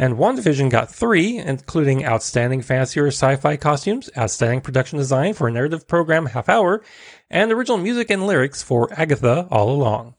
And 0.00 0.14
WandaVision 0.14 0.70
got 0.70 0.94
three, 0.94 1.38
including 1.38 2.06
Outstanding 2.06 2.62
Fantasy 2.62 3.00
or 3.00 3.08
Sci-Fi 3.08 3.56
Costumes, 3.56 4.08
Outstanding 4.16 4.60
Production 4.60 4.96
Design 4.96 5.34
for 5.34 5.48
a 5.48 5.52
Narrative 5.52 5.88
Program 5.88 6.26
Half 6.26 6.48
Hour, 6.48 6.84
and 7.28 7.50
Original 7.50 7.78
Music 7.78 8.08
and 8.08 8.24
Lyrics 8.24 8.62
for 8.62 8.88
Agatha 8.92 9.48
All 9.50 9.70
Along. 9.70 10.14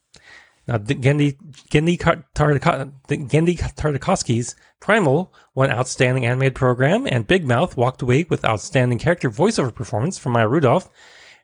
Now, 0.67 0.79
Genndy, 0.79 1.37
Genndy 1.71 1.97
Tartakovsky's 1.97 4.55
Primal 4.81 5.33
won 5.55 5.71
Outstanding 5.71 6.25
Animated 6.25 6.55
Program, 6.55 7.07
and 7.09 7.25
Big 7.25 7.45
Mouth 7.45 7.77
walked 7.77 8.01
away 8.01 8.25
with 8.29 8.43
Outstanding 8.43 8.99
Character 8.99 9.31
Voiceover 9.31 9.73
Performance 9.73 10.17
from 10.17 10.33
Maya 10.33 10.49
Rudolph. 10.49 10.89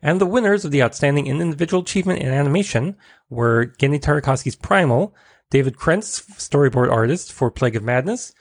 And 0.02 0.20
the 0.20 0.26
winners 0.26 0.66
of 0.66 0.72
the 0.72 0.84
Outstanding 0.84 1.28
Individual 1.28 1.84
Achievement 1.84 2.20
in 2.20 2.28
Animation 2.28 2.98
were 3.30 3.68
Genndy 3.80 4.02
Tartakovsky's 4.02 4.58
Primal, 4.58 5.16
David 5.52 5.76
Krentz, 5.76 6.26
storyboard 6.38 6.92
artist 6.92 7.32
for 7.32 7.52
Plague 7.52 7.76
of 7.76 7.84
Madness, 7.84 8.34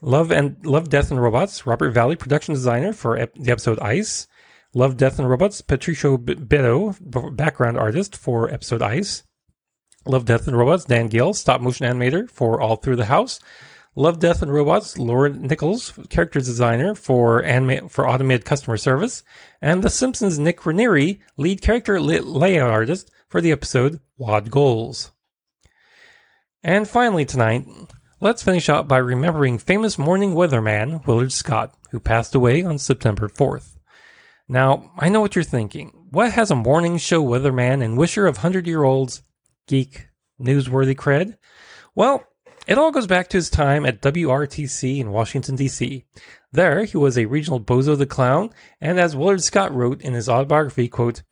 Love 0.00 0.30
and 0.30 0.64
Love, 0.64 0.88
Death 0.88 1.10
and 1.10 1.20
Robots, 1.20 1.66
Robert 1.66 1.90
Valley, 1.90 2.16
production 2.16 2.54
designer 2.54 2.92
for 2.92 3.16
ep- 3.18 3.34
the 3.34 3.50
episode 3.50 3.78
Ice, 3.80 4.26
Love, 4.74 4.96
Death 4.96 5.18
and 5.18 5.28
Robots, 5.28 5.60
Patricio 5.60 6.16
Betteo, 6.16 6.94
background 7.34 7.76
artist 7.78 8.16
for 8.16 8.50
episode 8.52 8.82
Ice, 8.82 9.24
Love, 10.06 10.24
Death 10.24 10.46
and 10.46 10.56
Robots, 10.56 10.84
Dan 10.84 11.08
Gill, 11.08 11.34
stop 11.34 11.60
motion 11.60 11.84
animator 11.86 12.30
for 12.30 12.60
All 12.60 12.76
Through 12.76 12.96
the 12.96 13.06
House, 13.06 13.40
Love, 13.96 14.20
Death 14.20 14.42
and 14.42 14.52
Robots, 14.52 14.96
Lauren 14.98 15.42
Nichols, 15.42 15.92
character 16.08 16.38
designer 16.38 16.94
for 16.94 17.42
anima- 17.42 17.88
for 17.88 18.08
automated 18.08 18.44
customer 18.44 18.76
service, 18.76 19.24
and 19.60 19.82
The 19.82 19.90
Simpsons' 19.90 20.38
Nick 20.38 20.64
Ranieri, 20.64 21.20
lead 21.36 21.60
character 21.60 22.00
la- 22.00 22.20
layout 22.22 22.70
artist 22.70 23.10
for 23.28 23.40
the 23.40 23.50
episode 23.52 24.00
Wad 24.16 24.50
Goals. 24.50 25.10
And 26.64 26.88
finally 26.88 27.24
tonight, 27.24 27.68
let's 28.20 28.42
finish 28.42 28.68
out 28.68 28.88
by 28.88 28.98
remembering 28.98 29.58
famous 29.58 29.96
morning 29.96 30.34
weatherman 30.34 31.06
Willard 31.06 31.30
Scott, 31.30 31.72
who 31.92 32.00
passed 32.00 32.34
away 32.34 32.64
on 32.64 32.78
September 32.78 33.28
4th. 33.28 33.76
Now, 34.48 34.90
I 34.98 35.08
know 35.08 35.20
what 35.20 35.36
you're 35.36 35.44
thinking. 35.44 36.06
What 36.10 36.32
has 36.32 36.50
a 36.50 36.56
morning 36.56 36.98
show 36.98 37.22
weatherman 37.22 37.84
and 37.84 37.96
wisher 37.96 38.26
of 38.26 38.38
100 38.38 38.66
year 38.66 38.82
olds 38.82 39.22
geek 39.68 40.08
newsworthy 40.40 40.96
cred? 40.96 41.36
Well, 41.94 42.24
it 42.66 42.76
all 42.76 42.90
goes 42.90 43.06
back 43.06 43.28
to 43.28 43.36
his 43.36 43.50
time 43.50 43.86
at 43.86 44.02
WRTC 44.02 44.98
in 44.98 45.12
Washington, 45.12 45.54
D.C. 45.54 46.06
There, 46.50 46.84
he 46.84 46.96
was 46.96 47.16
a 47.16 47.26
regional 47.26 47.60
Bozo 47.60 47.96
the 47.96 48.04
Clown, 48.04 48.50
and 48.80 48.98
as 48.98 49.14
Willard 49.14 49.44
Scott 49.44 49.72
wrote 49.72 50.02
in 50.02 50.12
his 50.12 50.28
autobiography, 50.28 50.88
quote, 50.88 51.22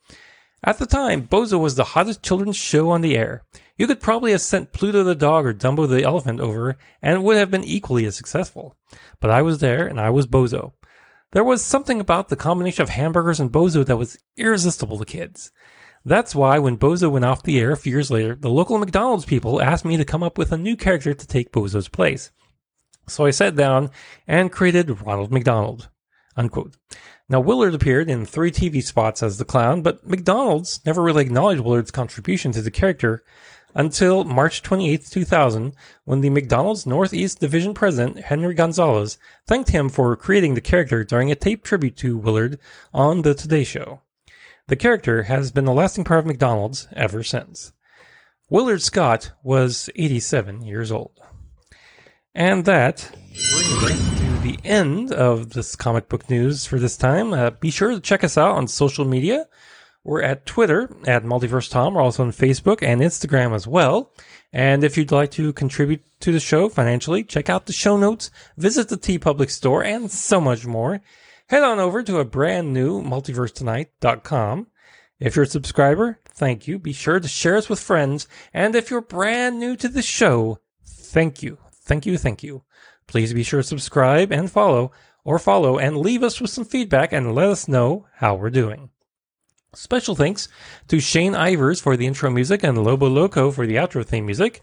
At 0.63 0.77
the 0.77 0.85
time, 0.85 1.27
Bozo 1.27 1.59
was 1.59 1.75
the 1.75 1.83
hottest 1.83 2.23
children's 2.23 2.55
show 2.55 2.89
on 2.89 3.01
the 3.01 3.17
air. 3.17 3.43
You 3.77 3.85
could 3.85 3.99
probably 3.99 4.31
have 4.31 4.41
sent 4.41 4.73
Pluto 4.73 5.03
the 5.03 5.15
dog 5.15 5.45
or 5.45 5.53
Dumbo 5.53 5.87
the 5.87 6.03
elephant 6.03 6.39
over, 6.39 6.77
and 7.01 7.15
it 7.15 7.21
would 7.21 7.37
have 7.37 7.51
been 7.51 7.63
equally 7.63 8.05
as 8.05 8.15
successful. 8.15 8.75
But 9.19 9.29
I 9.29 9.43
was 9.43 9.59
there, 9.59 9.85
and 9.85 9.99
I 9.99 10.09
was 10.09 10.25
Bozo. 10.25 10.73
There 11.31 11.43
was 11.43 11.63
something 11.63 11.99
about 11.99 12.29
the 12.29 12.35
combination 12.35 12.81
of 12.81 12.89
hamburgers 12.89 13.39
and 13.39 13.51
Bozo 13.51 13.85
that 13.85 13.97
was 13.97 14.17
irresistible 14.35 14.97
to 14.97 15.05
kids. 15.05 15.51
That's 16.05 16.33
why 16.33 16.57
when 16.57 16.77
Bozo 16.77 17.11
went 17.11 17.25
off 17.25 17.43
the 17.43 17.59
air 17.59 17.71
a 17.71 17.77
few 17.77 17.91
years 17.91 18.09
later, 18.09 18.33
the 18.33 18.49
local 18.49 18.77
McDonald's 18.77 19.25
people 19.25 19.61
asked 19.61 19.85
me 19.85 19.97
to 19.97 20.05
come 20.05 20.23
up 20.23 20.37
with 20.37 20.51
a 20.51 20.57
new 20.57 20.75
character 20.77 21.13
to 21.13 21.27
take 21.27 21.51
Bozo's 21.51 21.89
place. 21.89 22.31
So 23.07 23.25
I 23.25 23.31
sat 23.31 23.55
down 23.55 23.91
and 24.25 24.51
created 24.51 25.01
Ronald 25.01 25.31
McDonald. 25.31 25.89
Unquote. 26.35 26.77
Now, 27.29 27.41
Willard 27.41 27.73
appeared 27.73 28.09
in 28.09 28.25
three 28.25 28.51
TV 28.51 28.81
spots 28.81 29.21
as 29.21 29.37
the 29.37 29.43
clown, 29.43 29.81
but 29.81 30.07
McDonald's 30.07 30.79
never 30.85 31.01
really 31.01 31.23
acknowledged 31.23 31.61
Willard's 31.61 31.91
contribution 31.91 32.53
to 32.53 32.61
the 32.61 32.71
character 32.71 33.23
until 33.75 34.23
March 34.23 34.61
28, 34.61 35.05
2000, 35.05 35.75
when 36.05 36.21
the 36.21 36.29
McDonald's 36.29 36.85
Northeast 36.85 37.39
Division 37.39 37.73
President, 37.73 38.25
Henry 38.25 38.53
Gonzalez, 38.53 39.17
thanked 39.45 39.69
him 39.69 39.89
for 39.89 40.15
creating 40.15 40.53
the 40.53 40.61
character 40.61 41.03
during 41.03 41.31
a 41.31 41.35
taped 41.35 41.65
tribute 41.65 41.95
to 41.97 42.17
Willard 42.17 42.59
on 42.93 43.21
The 43.21 43.33
Today 43.33 43.63
Show. 43.63 44.01
The 44.67 44.75
character 44.75 45.23
has 45.23 45.51
been 45.51 45.67
a 45.67 45.73
lasting 45.73 46.03
part 46.03 46.19
of 46.19 46.25
McDonald's 46.25 46.87
ever 46.93 47.23
since. 47.23 47.71
Willard 48.49 48.81
Scott 48.81 49.31
was 49.43 49.89
87 49.95 50.61
years 50.61 50.91
old. 50.91 51.19
And 52.33 52.65
that 52.65 53.09
brings 53.81 53.83
us 53.83 54.19
to 54.19 54.39
the 54.41 54.59
end 54.63 55.11
of 55.11 55.51
this 55.51 55.75
comic 55.75 56.07
book 56.07 56.29
news 56.29 56.65
for 56.65 56.79
this 56.79 56.97
time. 56.97 57.33
Uh, 57.33 57.49
be 57.49 57.71
sure 57.71 57.91
to 57.91 57.99
check 57.99 58.23
us 58.23 58.37
out 58.37 58.55
on 58.55 58.67
social 58.67 59.05
media. 59.05 59.47
We're 60.07 60.23
at 60.23 60.45
Twitter 60.45 60.89
at 61.05 61.25
Multiverse 61.25 61.69
Tom. 61.69 61.93
We're 61.93 62.01
also 62.01 62.23
on 62.23 62.31
Facebook 62.31 62.81
and 62.81 63.01
Instagram 63.01 63.53
as 63.53 63.67
well. 63.67 64.13
And 64.53 64.85
if 64.85 64.97
you'd 64.97 65.11
like 65.11 65.31
to 65.31 65.51
contribute 65.51 66.01
to 66.21 66.31
the 66.31 66.39
show 66.39 66.69
financially, 66.69 67.25
check 67.25 67.49
out 67.49 67.65
the 67.65 67.73
show 67.73 67.97
notes, 67.97 68.31
visit 68.55 68.87
the 68.87 68.95
TeePublic 68.95 69.51
store, 69.51 69.83
and 69.83 70.09
so 70.09 70.39
much 70.39 70.65
more. 70.65 71.01
Head 71.49 71.61
on 71.61 71.79
over 71.79 72.01
to 72.03 72.19
a 72.19 72.25
brand 72.25 72.73
new 72.73 73.03
multiversetonight.com. 73.03 74.67
If 75.19 75.35
you're 75.35 75.43
a 75.43 75.47
subscriber, 75.49 76.21
thank 76.29 76.69
you. 76.69 76.79
Be 76.79 76.93
sure 76.93 77.19
to 77.19 77.27
share 77.27 77.57
us 77.57 77.67
with 77.67 77.81
friends. 77.81 78.29
And 78.53 78.77
if 78.77 78.89
you're 78.89 79.01
brand 79.01 79.59
new 79.59 79.75
to 79.75 79.89
the 79.89 80.01
show, 80.01 80.59
thank 80.85 81.43
you. 81.43 81.57
Thank 81.83 82.05
you. 82.05 82.17
Thank 82.17 82.43
you. 82.43 82.63
Please 83.07 83.33
be 83.33 83.43
sure 83.43 83.59
to 83.59 83.67
subscribe 83.67 84.31
and 84.31 84.49
follow, 84.49 84.93
or 85.25 85.37
follow 85.37 85.77
and 85.77 85.97
leave 85.97 86.23
us 86.23 86.39
with 86.39 86.49
some 86.49 86.63
feedback 86.63 87.11
and 87.11 87.35
let 87.35 87.49
us 87.49 87.67
know 87.67 88.05
how 88.15 88.35
we're 88.35 88.49
doing. 88.49 88.89
Special 89.73 90.15
thanks 90.15 90.47
to 90.87 90.99
Shane 90.99 91.33
Ivers 91.33 91.81
for 91.81 91.97
the 91.97 92.07
intro 92.07 92.29
music 92.29 92.63
and 92.63 92.81
Lobo 92.81 93.07
Loco 93.07 93.51
for 93.51 93.67
the 93.67 93.75
outro 93.75 94.05
theme 94.05 94.25
music. 94.25 94.61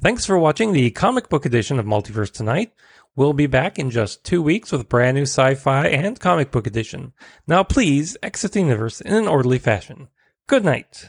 Thanks 0.00 0.24
for 0.24 0.38
watching 0.38 0.72
the 0.72 0.90
comic 0.90 1.28
book 1.28 1.44
edition 1.44 1.78
of 1.78 1.86
Multiverse 1.86 2.32
Tonight. 2.32 2.72
We'll 3.16 3.32
be 3.32 3.46
back 3.46 3.78
in 3.78 3.90
just 3.90 4.24
two 4.24 4.42
weeks 4.42 4.72
with 4.72 4.80
a 4.80 4.84
brand 4.84 5.16
new 5.16 5.22
sci-fi 5.22 5.88
and 5.88 6.18
comic 6.18 6.50
book 6.50 6.66
edition. 6.66 7.12
Now 7.46 7.62
please 7.64 8.16
exit 8.22 8.52
the 8.52 8.60
universe 8.60 9.00
in 9.00 9.14
an 9.14 9.28
orderly 9.28 9.58
fashion. 9.58 10.08
Good 10.46 10.64
night. 10.64 11.08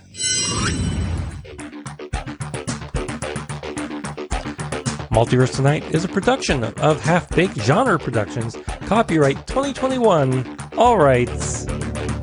Multiverse 5.12 5.56
Tonight 5.56 5.84
is 5.96 6.04
a 6.04 6.10
production 6.10 6.64
of 6.64 7.02
Half 7.02 7.30
Baked 7.30 7.58
Genre 7.62 7.98
Productions. 7.98 8.58
Copyright 8.88 9.48
2021. 9.48 10.58
All 10.78 10.98
rights 10.98 11.66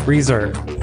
reserved. 0.05 0.82